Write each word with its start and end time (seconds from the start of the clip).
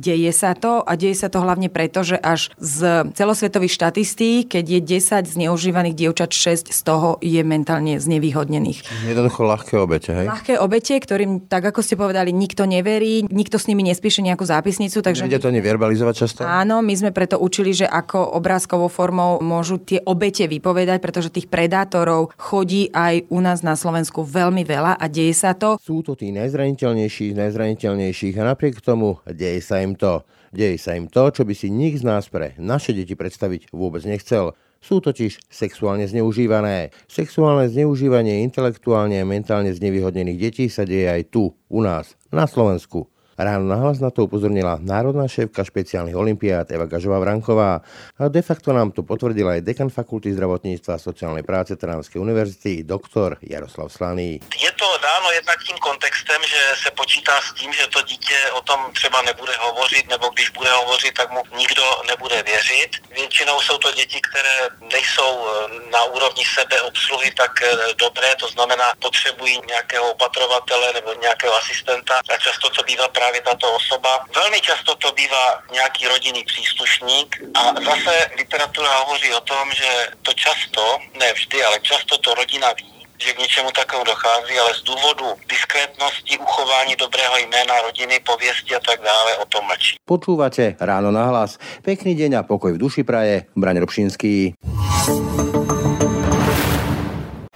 Deje 0.00 0.32
sa 0.32 0.56
to 0.56 0.80
a 0.80 0.96
deje 0.96 1.12
sa 1.12 1.28
to 1.28 1.44
hlavne 1.44 1.68
preto, 1.68 2.00
že 2.00 2.16
až 2.16 2.48
z 2.56 3.04
celosvetových 3.12 3.76
štatistík, 3.76 4.56
keď 4.56 4.64
je 4.64 4.80
10 4.96 5.28
zneužívaných 5.28 5.92
dievčat, 5.92 6.32
6 6.32 6.72
z 6.72 6.80
toho 6.80 7.20
je 7.20 7.44
mentálne 7.44 8.00
znevýhodnených. 8.00 8.80
Jednoducho 9.04 9.44
ľahké 9.44 9.76
obete, 9.76 10.16
hej? 10.16 10.26
Ľahké 10.32 10.56
obete, 10.56 10.96
ktorým, 10.96 11.44
tak 11.44 11.68
ako 11.68 11.84
ste 11.84 12.00
povedali, 12.00 12.32
nikto 12.32 12.64
neverí, 12.64 13.28
nikto 13.28 13.60
s 13.60 13.68
nimi 13.68 13.84
nespíše 13.84 14.24
nejakú 14.24 14.48
zápisnicu. 14.48 15.04
Takže... 15.04 15.28
Ide 15.28 15.44
to 15.44 15.52
neverbalizovať 15.52 16.14
často? 16.16 16.40
Áno, 16.48 16.80
my 16.80 16.94
sme 16.96 17.12
preto 17.12 17.36
učili, 17.36 17.76
že 17.76 17.84
ako 17.84 18.40
obrázkovou 18.40 18.88
formou 18.88 19.36
môžu 19.44 19.76
tie 19.76 20.00
obete 20.08 20.48
vypovedať, 20.48 21.04
pretože 21.04 21.28
tých 21.28 21.52
predátorov 21.52 22.32
chodí 22.40 22.88
aj 22.96 23.28
u 23.28 23.44
nás 23.44 23.60
na 23.60 23.76
Slovensku 23.76 24.24
veľmi 24.24 24.64
veľa 24.64 24.96
a 24.96 25.04
deje 25.12 25.36
sa 25.36 25.52
to. 25.52 25.76
Sú 25.76 26.00
to 26.00 26.16
tí 26.16 26.32
najzraniteľnejší 26.32 27.36
najzraniteľnejších 27.36 28.34
a 28.40 28.44
napriek 28.54 28.80
tomu 28.80 29.18
deje 29.26 29.60
sa 29.60 29.82
im 29.82 29.89
im 29.90 29.98
to. 29.98 30.22
Deje 30.54 30.78
sa 30.78 30.94
im 30.94 31.10
to, 31.10 31.34
čo 31.34 31.42
by 31.42 31.54
si 31.54 31.66
nik 31.70 31.98
z 31.98 32.06
nás 32.06 32.30
pre 32.30 32.54
naše 32.58 32.94
deti 32.94 33.18
predstaviť 33.18 33.74
vôbec 33.74 34.06
nechcel. 34.06 34.54
Sú 34.80 35.02
totiž 35.02 35.42
sexuálne 35.50 36.06
zneužívané. 36.06 36.94
Sexuálne 37.10 37.68
zneužívanie 37.68 38.46
intelektuálne 38.46 39.20
a 39.20 39.28
mentálne 39.28 39.74
znevýhodnených 39.74 40.38
detí 40.38 40.66
sa 40.72 40.88
deje 40.88 41.10
aj 41.10 41.22
tu, 41.28 41.52
u 41.68 41.80
nás, 41.82 42.16
na 42.32 42.46
Slovensku. 42.48 43.10
Ráno 43.40 43.72
nahlas 43.72 44.04
na 44.04 44.12
to 44.12 44.28
upozornila 44.28 44.76
národná 44.84 45.24
šéfka 45.24 45.64
špeciálnych 45.64 46.12
olimpiád 46.12 46.76
Eva 46.76 46.84
Gažová-Vranková 46.84 47.80
a 48.20 48.28
de 48.28 48.42
facto 48.44 48.68
nám 48.68 48.92
to 48.92 49.00
potvrdil 49.00 49.48
aj 49.48 49.64
dekan 49.64 49.88
Fakulty 49.88 50.28
zdravotníctva 50.36 51.00
a 51.00 51.00
sociálnej 51.00 51.40
práce 51.40 51.72
Trnavskej 51.72 52.20
univerzity, 52.20 52.84
doktor 52.84 53.40
Jaroslav 53.40 53.88
Slaný. 53.88 54.44
Je 54.44 54.72
to 54.76 54.88
dáno 55.00 55.32
jednak 55.32 55.56
tím 55.64 55.78
kontextem, 55.80 56.40
že 56.44 56.60
se 56.84 56.90
počítá 56.92 57.40
s 57.40 57.56
tím, 57.56 57.72
že 57.72 57.88
to 57.88 58.02
dítě 58.02 58.36
o 58.52 58.60
tom 58.60 58.92
třeba 58.92 59.22
nebude 59.22 59.52
hovořit, 59.56 60.04
nebo 60.12 60.28
když 60.34 60.48
bude 60.50 60.70
hovořit, 60.70 61.14
tak 61.16 61.32
mu 61.32 61.40
nikdo 61.56 61.84
nebude 62.08 62.42
věřit. 62.42 62.90
Většinou 63.16 63.60
jsou 63.60 63.78
to 63.78 63.92
děti, 63.92 64.20
které 64.20 64.56
nejsou 64.92 65.32
eh, 65.40 65.90
na 65.90 66.04
úrovni 66.04 66.44
sebeobsluhy 66.44 67.30
tak 67.30 67.62
eh, 67.62 67.72
dobré, 67.96 68.36
to 68.36 68.48
znamená 68.48 68.92
potřebují 69.00 69.60
nějakého 69.68 70.12
opatrovatele 70.12 70.92
nebo 70.92 71.14
nějakého 71.20 71.54
asistenta 71.56 72.14
a 72.28 72.36
často 72.36 72.70
to 72.70 72.82
bývá 72.82 73.08
právě 73.08 73.29
právě 73.30 73.42
tato 73.42 73.66
osoba. 73.76 74.26
Velmi 74.34 74.60
často 74.60 74.94
to 74.94 75.12
bývá 75.12 75.62
nějaký 75.72 76.06
rodinný 76.06 76.44
příslušník 76.44 77.42
a 77.54 77.62
zase 77.74 78.30
literatura 78.36 78.98
hovoří 78.98 79.32
o 79.34 79.40
tom, 79.40 79.70
že 79.74 79.90
to 80.22 80.32
často, 80.32 80.98
ne 81.18 81.32
vždy, 81.32 81.64
ale 81.64 81.80
často 81.80 82.18
to 82.18 82.34
rodina 82.34 82.72
ví, 82.72 83.06
že 83.18 83.32
k 83.32 83.38
něčemu 83.38 83.70
takovému 83.70 84.04
dochází, 84.04 84.58
ale 84.58 84.74
z 84.74 84.82
důvodu 84.82 85.26
diskrétnosti, 85.48 86.38
uchování 86.38 86.96
dobrého 86.96 87.38
jména 87.38 87.80
rodiny, 87.82 88.20
pověsti 88.20 88.76
a 88.76 88.80
tak 88.80 89.00
dále 89.00 89.36
o 89.36 89.44
tom 89.46 89.64
mlčí. 89.66 89.96
Počúvate 90.04 90.74
ráno 90.80 91.10
na 91.14 91.24
hlas. 91.30 91.58
Pekný 91.86 92.18
deň 92.18 92.34
a 92.34 92.42
pokoj 92.42 92.72
v 92.74 92.82
duši 92.82 93.06
praje. 93.06 93.46
Braň 93.54 93.78
Robšinský. 93.78 94.58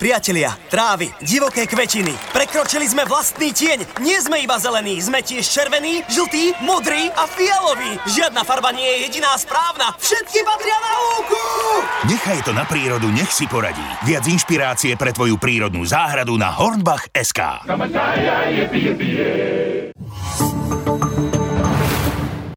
Priatelia, 0.05 0.53
trávy, 0.69 1.09
divoké 1.25 1.65
kvetiny. 1.65 2.13
Prekročili 2.37 2.85
sme 2.85 3.09
vlastný 3.09 3.57
tieň. 3.57 4.05
Nie 4.05 4.21
sme 4.21 4.37
iba 4.45 4.61
zelení, 4.61 5.01
sme 5.01 5.25
tiež 5.25 5.41
červený, 5.49 6.05
žltý, 6.13 6.53
modrý 6.61 7.09
a 7.09 7.25
fialový. 7.25 7.97
Žiadna 8.05 8.45
farba 8.45 8.69
nie 8.77 8.85
je 8.85 9.09
jediná 9.09 9.33
správna. 9.41 9.97
Všetky 9.97 10.45
patria 10.45 10.77
na 10.77 10.93
lúku! 10.93 11.41
Nechaj 12.05 12.45
to 12.45 12.53
na 12.53 12.69
prírodu, 12.69 13.09
nech 13.09 13.33
si 13.33 13.49
poradí. 13.49 13.81
Viac 14.05 14.29
inšpirácie 14.29 14.93
pre 15.01 15.17
tvoju 15.17 15.41
prírodnú 15.41 15.89
záhradu 15.89 16.37
na 16.37 16.53
Hornbach.sk. 16.53 17.65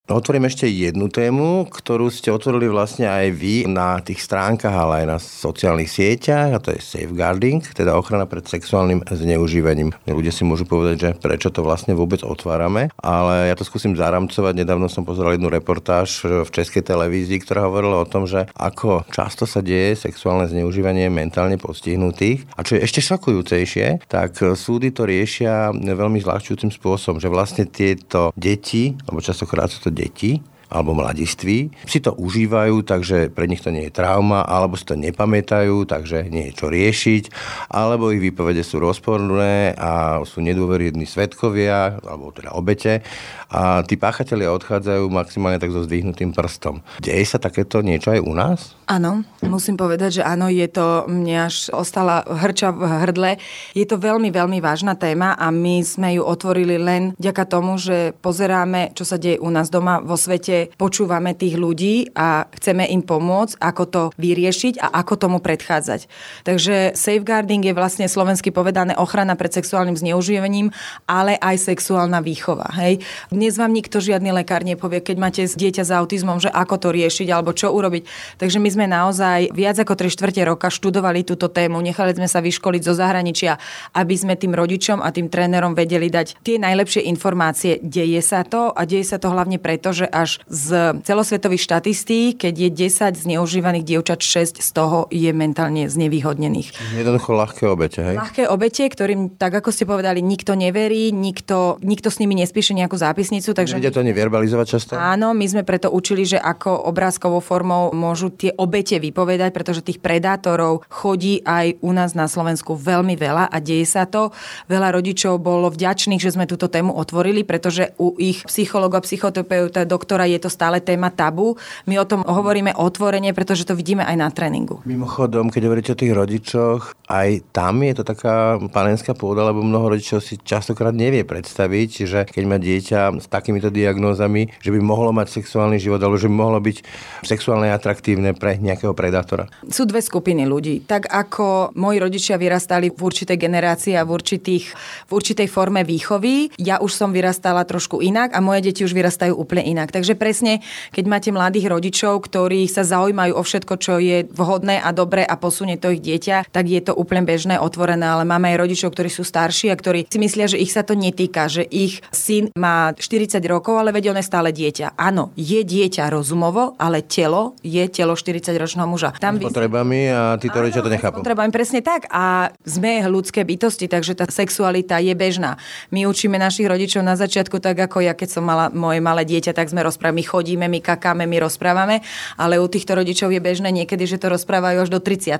Otvorím 0.07 0.47
ešte 0.47 0.71
jednu 0.71 1.11
tému, 1.11 1.67
ktorú 1.67 2.07
ste 2.07 2.31
otvorili 2.31 2.71
vlastne 2.71 3.11
aj 3.11 3.27
vy 3.27 3.67
na 3.67 3.99
tých 3.99 4.23
stránkach, 4.23 4.71
ale 4.71 5.03
aj 5.03 5.05
na 5.11 5.17
sociálnych 5.19 5.91
sieťach, 5.91 6.55
a 6.55 6.63
to 6.63 6.71
je 6.71 6.79
safeguarding, 6.79 7.59
teda 7.75 7.91
ochrana 7.91 8.23
pred 8.23 8.47
sexuálnym 8.47 9.03
zneužívaním. 9.03 9.91
Ľudia 10.07 10.31
si 10.31 10.47
môžu 10.47 10.63
povedať, 10.63 10.95
že 10.95 11.09
prečo 11.19 11.51
to 11.51 11.59
vlastne 11.59 11.91
vôbec 11.91 12.23
otvárame, 12.23 12.87
ale 13.03 13.51
ja 13.51 13.55
to 13.59 13.67
skúsim 13.67 13.99
zaramcovať. 13.99 14.55
Nedávno 14.55 14.87
som 14.87 15.03
pozeral 15.03 15.35
jednu 15.35 15.51
reportáž 15.51 16.23
v 16.23 16.47
českej 16.55 16.87
televízii, 16.87 17.43
ktorá 17.43 17.67
hovorila 17.67 17.99
o 17.99 18.07
tom, 18.07 18.31
že 18.31 18.47
ako 18.55 19.03
často 19.11 19.43
sa 19.43 19.59
deje 19.59 20.07
sexuálne 20.07 20.47
zneužívanie 20.47 21.11
mentálne 21.11 21.59
postihnutých. 21.59 22.47
A 22.55 22.63
čo 22.63 22.79
je 22.79 22.87
ešte 22.87 23.03
šokujúcejšie, 23.03 24.07
tak 24.07 24.39
súdy 24.39 24.95
to 24.95 25.03
riešia 25.03 25.75
veľmi 25.75 26.23
zľahčujúcim 26.23 26.71
spôsobom, 26.71 27.19
že 27.19 27.27
vlastne 27.27 27.67
tieto 27.67 28.31
deti, 28.39 28.95
alebo 29.03 29.19
častokrát 29.19 29.67
sú 29.67 29.83
to 29.83 29.96
deti 29.97 30.31
alebo 30.67 30.95
mladiství, 30.95 31.71
si 31.87 31.99
to 32.03 32.11
užívajú, 32.15 32.83
takže 32.83 33.31
pre 33.31 33.47
nich 33.47 33.63
to 33.63 33.71
nie 33.71 33.87
je 33.87 33.95
trauma, 33.95 34.43
alebo 34.43 34.75
si 34.75 34.83
to 34.83 34.99
nepamätajú, 34.99 35.87
takže 35.87 36.27
nie 36.27 36.51
je 36.51 36.57
čo 36.57 36.67
riešiť, 36.67 37.23
alebo 37.71 38.11
ich 38.11 38.23
výpovede 38.23 38.63
sú 38.63 38.83
rozporné 38.83 39.75
a 39.79 40.21
sú 40.27 40.43
nedôveryhodní 40.43 41.07
svetkovia, 41.07 42.03
alebo 42.03 42.35
teda 42.35 42.51
obete 42.55 43.03
a 43.47 43.79
tí 43.87 43.95
páchatelia 43.95 44.51
odchádzajú 44.51 45.07
maximálne 45.07 45.55
tak 45.55 45.71
so 45.71 45.79
zdvihnutým 45.87 46.35
prstom. 46.35 46.83
Deje 46.99 47.23
sa 47.23 47.39
takéto 47.39 47.79
niečo 47.79 48.11
aj 48.11 48.19
u 48.19 48.33
nás? 48.35 48.59
Áno, 48.87 49.23
musím 49.43 49.79
povedať, 49.79 50.19
že 50.19 50.23
áno, 50.23 50.51
je 50.51 50.67
to, 50.67 51.07
mne 51.07 51.47
až 51.47 51.71
ostala 51.71 52.23
hrča 52.23 52.75
v 52.75 52.83
hrdle. 52.87 53.31
Je 53.71 53.87
to 53.87 53.99
veľmi, 53.99 54.31
veľmi 54.31 54.59
vážna 54.59 54.99
téma 54.99 55.35
a 55.35 55.47
my 55.51 55.79
sme 55.83 56.19
ju 56.19 56.23
otvorili 56.23 56.75
len 56.75 57.15
vďaka 57.19 57.43
tomu, 57.47 57.79
že 57.79 58.15
pozeráme, 58.19 58.95
čo 58.95 59.03
sa 59.07 59.15
deje 59.15 59.39
u 59.39 59.47
nás 59.51 59.71
doma 59.71 60.03
vo 60.03 60.19
svete, 60.19 60.56
počúvame 60.77 61.37
tých 61.37 61.55
ľudí 61.55 62.11
a 62.17 62.49
chceme 62.57 62.89
im 62.89 63.05
pomôcť, 63.05 63.59
ako 63.61 63.83
to 63.85 64.01
vyriešiť 64.17 64.81
a 64.81 64.87
ako 65.01 65.13
tomu 65.15 65.37
predchádzať. 65.39 66.09
Takže 66.43 66.97
safeguarding 66.97 67.63
je 67.63 67.77
vlastne 67.77 68.05
slovensky 68.09 68.49
povedané 68.49 68.97
ochrana 68.97 69.37
pred 69.37 69.53
sexuálnym 69.53 69.95
zneužívaním, 69.99 70.73
ale 71.05 71.37
aj 71.37 71.61
sexuálna 71.61 72.19
výchova. 72.25 72.73
Hej? 72.75 73.05
Dnes 73.29 73.55
vám 73.55 73.71
nikto 73.75 74.01
žiadny 74.01 74.33
lekár 74.33 74.65
nepovie, 74.65 75.03
keď 75.03 75.15
máte 75.21 75.41
dieťa 75.45 75.83
s 75.85 75.91
autizmom, 75.93 76.41
že 76.41 76.49
ako 76.49 76.75
to 76.81 76.89
riešiť 76.93 77.27
alebo 77.29 77.53
čo 77.53 77.69
urobiť. 77.69 78.03
Takže 78.41 78.57
my 78.57 78.69
sme 78.71 78.85
naozaj 78.89 79.51
viac 79.53 79.77
ako 79.77 79.93
3 79.93 80.09
štvrte 80.13 80.41
roka 80.47 80.73
študovali 80.73 81.21
túto 81.27 81.51
tému, 81.51 81.83
nechali 81.83 82.15
sme 82.15 82.25
sa 82.25 82.39
vyškoliť 82.41 82.81
zo 82.81 82.93
zahraničia, 82.95 83.59
aby 83.93 84.15
sme 84.15 84.33
tým 84.39 84.55
rodičom 84.55 85.03
a 85.03 85.11
tým 85.11 85.27
trénerom 85.27 85.75
vedeli 85.75 86.07
dať 86.07 86.39
tie 86.41 86.57
najlepšie 86.57 87.05
informácie. 87.09 87.83
Deje 87.83 88.21
sa 88.23 88.47
to 88.47 88.71
a 88.71 88.81
deje 88.87 89.03
sa 89.03 89.17
to 89.19 89.29
hlavne 89.29 89.59
preto, 89.59 89.91
že 89.91 90.07
až 90.07 90.41
z 90.49 90.97
celosvetových 91.05 91.61
štatistík, 91.61 92.41
keď 92.41 92.53
je 92.57 92.69
10 92.89 93.13
zneužívaných 93.13 93.85
dievčat, 93.85 94.25
6 94.25 94.65
z 94.65 94.69
toho 94.73 95.05
je 95.13 95.29
mentálne 95.29 95.85
znevýhodnených. 95.85 96.97
Jednoducho 96.97 97.37
ľahké 97.37 97.63
obete, 97.69 98.01
hej? 98.01 98.15
Ľahké 98.17 98.43
obete, 98.49 98.87
ktorým, 98.89 99.37
tak 99.37 99.61
ako 99.61 99.69
ste 99.69 99.85
povedali, 99.85 100.25
nikto 100.25 100.57
neverí, 100.57 101.13
nikto, 101.13 101.77
nikto 101.85 102.09
s 102.09 102.17
nimi 102.17 102.33
nespíše 102.33 102.73
nejakú 102.73 102.97
zápis 102.97 103.27
zápisnicu. 103.27 103.49
Takže... 103.51 103.81
Ide 103.81 103.91
to 103.91 104.05
neverbalizovať 104.05 104.65
často? 104.67 104.91
Áno, 104.95 105.35
my 105.35 105.45
sme 105.49 105.63
preto 105.67 105.91
učili, 105.91 106.23
že 106.23 106.39
ako 106.39 106.87
obrázkovou 106.87 107.43
formou 107.43 107.91
môžu 107.91 108.31
tie 108.31 108.55
obete 108.55 109.01
vypovedať, 109.01 109.51
pretože 109.51 109.83
tých 109.83 109.99
predátorov 109.99 110.87
chodí 110.87 111.43
aj 111.43 111.81
u 111.83 111.91
nás 111.91 112.15
na 112.15 112.31
Slovensku 112.31 112.79
veľmi 112.79 113.19
veľa 113.19 113.51
a 113.51 113.57
deje 113.59 113.83
sa 113.83 114.07
to. 114.07 114.31
Veľa 114.71 114.95
rodičov 114.95 115.41
bolo 115.43 115.67
vďačných, 115.67 116.21
že 116.21 116.33
sme 116.37 116.47
túto 116.47 116.71
tému 116.71 116.95
otvorili, 116.95 117.43
pretože 117.43 117.91
u 117.99 118.15
ich 118.15 118.45
psychologa, 118.47 119.03
psychoterapeuta, 119.03 119.83
doktora 119.83 120.29
je 120.29 120.36
to 120.37 120.49
stále 120.51 120.79
téma 120.83 121.09
tabu. 121.09 121.57
My 121.89 121.97
o 121.97 122.05
tom 122.05 122.21
hovoríme 122.21 122.75
otvorene, 122.77 123.33
pretože 123.33 123.65
to 123.65 123.73
vidíme 123.73 124.05
aj 124.05 124.15
na 124.17 124.27
tréningu. 124.29 124.79
Mimochodom, 124.85 125.49
keď 125.49 125.61
hovoríte 125.65 125.91
o 125.93 125.99
tých 125.99 126.13
rodičoch, 126.13 126.93
aj 127.07 127.41
tam 127.55 127.81
je 127.81 127.93
to 127.97 128.03
taká 128.03 128.59
panenská 128.69 129.15
pôda, 129.15 129.47
lebo 129.47 129.63
mnoho 129.63 129.95
rodičov 129.95 130.19
si 130.19 130.37
častokrát 130.37 130.91
nevie 130.91 131.23
predstaviť, 131.23 131.89
že 132.03 132.19
keď 132.27 132.43
má 132.43 132.57
dieťa 132.59 133.23
s 133.23 133.27
takýmito 133.31 133.71
diagnózami, 133.71 134.51
že 134.59 134.69
by 134.69 134.79
mohlo 134.83 135.15
mať 135.15 135.31
sexuálny 135.39 135.79
život 135.79 136.03
alebo 136.03 136.19
že 136.19 136.27
by 136.27 136.35
mohlo 136.35 136.59
byť 136.59 136.77
sexuálne 137.23 137.71
atraktívne 137.71 138.35
pre 138.35 138.59
nejakého 138.59 138.91
predátora? 138.91 139.47
Sú 139.67 139.87
dve 139.87 140.03
skupiny 140.03 140.43
ľudí. 140.43 140.83
Tak 140.83 141.07
ako 141.09 141.75
moji 141.79 141.97
rodičia 142.01 142.35
vyrastali 142.35 142.91
v 142.91 142.99
určitej 142.99 143.37
generácii 143.39 143.93
a 143.95 144.03
v, 144.03 144.11
určitých, 144.11 144.65
v 145.07 145.11
určitej 145.11 145.47
forme 145.47 145.81
výchovy, 145.87 146.51
ja 146.59 146.81
už 146.83 146.91
som 146.91 147.15
vyrastala 147.15 147.63
trošku 147.63 148.03
inak 148.03 148.35
a 148.35 148.43
moje 148.43 148.71
deti 148.71 148.83
už 148.83 148.91
vyrastajú 148.93 149.33
úplne 149.33 149.63
inak. 149.63 149.93
Takže 149.93 150.19
pre 150.19 150.26
presne, 150.27 150.59
keď 150.91 151.05
máte 151.07 151.29
mladých 151.31 151.71
rodičov, 151.71 152.27
ktorí 152.27 152.67
sa 152.67 152.83
zaujímajú 152.83 153.31
o 153.31 153.43
všetko, 153.47 153.73
čo 153.79 153.95
je 154.03 154.27
vhodné 154.27 154.83
a 154.83 154.91
dobré 154.91 155.23
a 155.23 155.39
posunie 155.39 155.79
to 155.79 155.95
ich 155.95 156.03
dieťa, 156.03 156.51
tak 156.51 156.67
je 156.67 156.83
to 156.83 156.91
úplne 156.91 157.23
bežné, 157.23 157.55
otvorené, 157.55 158.03
ale 158.03 158.27
máme 158.27 158.51
aj 158.51 158.67
rodičov, 158.67 158.91
ktorí 158.91 159.07
sú 159.07 159.23
starší 159.23 159.71
a 159.71 159.79
ktorí 159.79 160.11
si 160.11 160.19
myslia, 160.19 160.51
že 160.51 160.59
ich 160.59 160.75
sa 160.75 160.83
to 160.83 160.99
netýka, 160.99 161.47
že 161.47 161.63
ich 161.63 162.03
syn 162.11 162.51
má 162.59 162.91
40 162.91 163.39
rokov, 163.47 163.79
ale 163.79 163.95
vedia, 163.95 164.11
on 164.11 164.19
je 164.19 164.27
stále 164.27 164.51
dieťa. 164.51 164.99
Áno, 164.99 165.31
je 165.39 165.63
dieťa 165.63 166.11
rozumovo, 166.11 166.75
ale 166.75 167.07
telo 167.07 167.55
je 167.63 167.87
telo 167.87 168.19
40-ročného 168.19 168.83
muža. 168.83 169.15
Tam 169.15 169.39
s 169.39 169.47
potrebami 169.47 170.11
a 170.11 170.35
títo 170.35 170.59
rodičia 170.59 170.83
to 170.83 170.91
nechápu. 170.91 171.23
Potrebami 171.23 171.55
presne 171.55 171.79
tak. 171.79 172.11
A 172.11 172.51
sme 172.67 173.05
ľudské 173.07 173.47
bytosti, 173.47 173.87
takže 173.87 174.17
tá 174.17 174.27
sexualita 174.27 174.99
je 174.99 175.15
bežná. 175.15 175.55
My 175.95 176.03
učíme 176.03 176.35
našich 176.35 176.67
rodičov 176.67 177.05
na 177.05 177.15
začiatku 177.15 177.63
tak, 177.63 177.79
ako 177.79 178.03
ja, 178.03 178.11
keď 178.11 178.27
som 178.27 178.43
mala 178.43 178.67
moje 178.73 178.99
malé 178.99 179.23
dieťa, 179.23 179.53
tak 179.53 179.69
sme 179.69 179.85
rozprávali, 179.85 180.16
my 180.17 180.23
chodíme, 180.25 180.65
my 180.65 180.81
kakáme, 180.81 181.29
my 181.29 181.37
rozprávame, 181.45 182.01
ale 182.41 182.57
u 182.57 182.65
týchto 182.65 182.97
rodičov 182.97 183.29
je 183.29 183.37
bežné 183.37 183.69
niekedy, 183.69 184.09
že 184.09 184.17
to 184.17 184.33
rozprávajú 184.33 184.81
až 184.81 184.89
do 184.89 184.97
30 184.97 185.37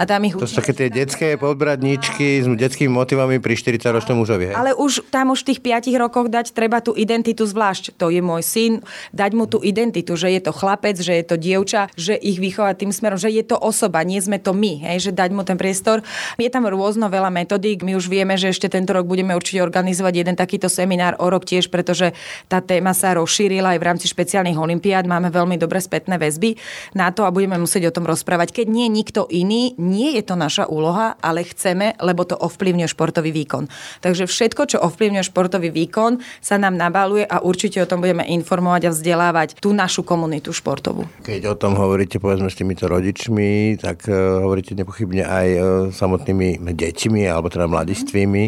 A 0.00 0.02
tam 0.08 0.24
ich 0.24 0.32
to 0.32 0.48
sú 0.48 0.64
také 0.64 0.72
tie 0.72 0.88
detské 0.88 1.36
podbradničky 1.36 2.40
s 2.40 2.46
detskými 2.48 2.88
motivami 2.88 3.36
pri 3.36 3.52
40-ročnom 3.52 4.16
mužovi. 4.16 4.52
Hej? 4.52 4.54
Ale 4.56 4.72
už 4.72 5.04
tam 5.12 5.36
už 5.36 5.44
v 5.44 5.48
tých 5.52 5.60
5 5.92 5.92
rokoch 6.00 6.32
dať 6.32 6.56
treba 6.56 6.80
tú 6.80 6.96
identitu 6.96 7.44
zvlášť. 7.44 7.98
To 8.00 8.08
je 8.08 8.24
môj 8.24 8.40
syn, 8.40 8.72
dať 9.12 9.30
mu 9.36 9.44
tú 9.44 9.60
identitu, 9.60 10.16
že 10.16 10.32
je 10.32 10.40
to 10.40 10.54
chlapec, 10.54 10.96
že 10.96 11.12
je 11.20 11.24
to 11.26 11.36
dievča, 11.36 11.92
že 11.98 12.14
ich 12.16 12.40
vychovať 12.40 12.86
tým 12.86 12.92
smerom, 12.94 13.18
že 13.18 13.28
je 13.28 13.44
to 13.44 13.58
osoba, 13.58 14.06
nie 14.06 14.22
sme 14.22 14.40
to 14.40 14.54
my, 14.56 14.80
hej, 14.86 15.10
že 15.10 15.12
dať 15.12 15.30
mu 15.34 15.42
ten 15.42 15.58
priestor. 15.58 16.00
Je 16.38 16.48
tam 16.48 16.64
rôzno 16.70 17.10
veľa 17.10 17.28
metodík. 17.28 17.82
My 17.82 17.98
už 17.98 18.06
vieme, 18.06 18.38
že 18.38 18.54
ešte 18.54 18.70
tento 18.70 18.94
rok 18.94 19.04
budeme 19.04 19.34
určite 19.34 19.60
organizovať 19.60 20.14
jeden 20.14 20.36
takýto 20.38 20.70
seminár 20.70 21.18
o 21.18 21.26
rok 21.26 21.42
tiež, 21.42 21.68
pretože 21.68 22.14
tá 22.46 22.62
téma 22.62 22.94
sa 22.94 23.18
rozšírila 23.18 23.76
aj 23.76 23.78
v 23.82 23.86
rámci 23.86 24.05
špeciálnych 24.06 24.56
olimpiád. 24.56 25.04
Máme 25.04 25.28
veľmi 25.28 25.58
dobré 25.58 25.82
spätné 25.82 26.16
väzby 26.16 26.56
na 26.94 27.10
to 27.10 27.26
a 27.26 27.34
budeme 27.34 27.58
musieť 27.58 27.90
o 27.90 27.94
tom 27.94 28.06
rozprávať. 28.06 28.62
Keď 28.62 28.66
nie 28.70 28.86
nikto 28.86 29.26
iný, 29.28 29.74
nie 29.76 30.14
je 30.16 30.22
to 30.22 30.38
naša 30.38 30.70
úloha, 30.70 31.18
ale 31.20 31.44
chceme, 31.44 31.98
lebo 32.00 32.22
to 32.24 32.38
ovplyvňuje 32.38 32.88
športový 32.88 33.30
výkon. 33.34 33.66
Takže 34.00 34.30
všetko, 34.30 34.62
čo 34.70 34.78
ovplyvňuje 34.80 35.24
športový 35.26 35.68
výkon, 35.74 36.22
sa 36.38 36.56
nám 36.56 36.78
nabaluje 36.78 37.26
a 37.26 37.42
určite 37.42 37.82
o 37.82 37.90
tom 37.90 38.00
budeme 38.00 38.22
informovať 38.24 38.88
a 38.88 38.94
vzdelávať 38.94 39.48
tú 39.58 39.74
našu 39.74 40.06
komunitu 40.06 40.54
športovú. 40.54 41.04
Keď 41.26 41.42
o 41.50 41.54
tom 41.58 41.74
hovoríte 41.74 42.22
povedzme 42.22 42.48
s 42.48 42.58
týmito 42.58 42.86
rodičmi, 42.86 43.76
tak 43.82 44.06
uh, 44.06 44.40
hovoríte 44.42 44.78
nepochybne 44.78 45.24
aj 45.26 45.48
uh, 45.56 45.60
samotnými 45.90 46.62
deťmi 46.62 47.22
alebo 47.26 47.50
teda 47.50 47.66
mladistvými. 47.66 48.44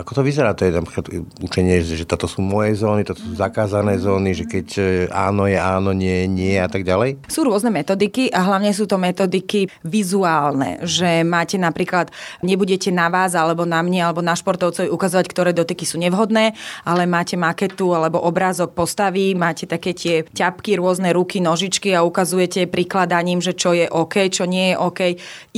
Ako 0.00 0.16
to 0.16 0.22
vyzerá? 0.24 0.56
To 0.56 0.64
je 0.64 0.72
napríklad 0.72 1.06
učenie, 1.44 1.84
že 1.84 2.08
toto 2.08 2.24
sú 2.24 2.40
moje 2.40 2.80
zóny, 2.80 3.04
toto 3.04 3.20
sú 3.20 3.36
zakázané 3.36 4.00
zóny, 4.00 4.32
že 4.32 4.44
keď 4.48 4.66
e, 4.80 4.82
áno 5.12 5.44
je 5.44 5.60
áno, 5.60 5.92
nie 5.92 6.24
nie 6.24 6.56
a 6.56 6.68
tak 6.72 6.88
ďalej? 6.88 7.28
Sú 7.28 7.44
rôzne 7.44 7.68
metodiky 7.68 8.32
a 8.32 8.40
hlavne 8.48 8.72
sú 8.72 8.88
to 8.88 8.96
metodiky 8.96 9.68
vizuálne, 9.84 10.80
že 10.88 11.20
máte 11.20 11.60
napríklad, 11.60 12.08
nebudete 12.40 12.88
na 12.88 13.12
vás 13.12 13.36
alebo 13.36 13.68
na 13.68 13.84
mne 13.84 14.08
alebo 14.08 14.24
na 14.24 14.32
športovcovi 14.32 14.88
ukazovať, 14.88 15.26
ktoré 15.28 15.50
dotyky 15.52 15.84
sú 15.84 16.00
nevhodné, 16.00 16.56
ale 16.88 17.04
máte 17.04 17.36
maketu 17.36 17.92
alebo 17.92 18.22
obrázok 18.24 18.72
postavy, 18.72 19.36
máte 19.36 19.68
také 19.68 19.92
tie 19.92 20.24
ťapky, 20.24 20.80
rôzne 20.80 21.12
ruky, 21.12 21.44
nožičky 21.44 21.92
a 21.92 22.06
ukazujete 22.06 22.70
prikladaním, 22.70 23.44
že 23.44 23.52
čo 23.52 23.76
je 23.76 23.84
OK, 23.84 24.32
čo 24.32 24.48
nie 24.48 24.72
je 24.72 24.76
OK. 24.80 25.00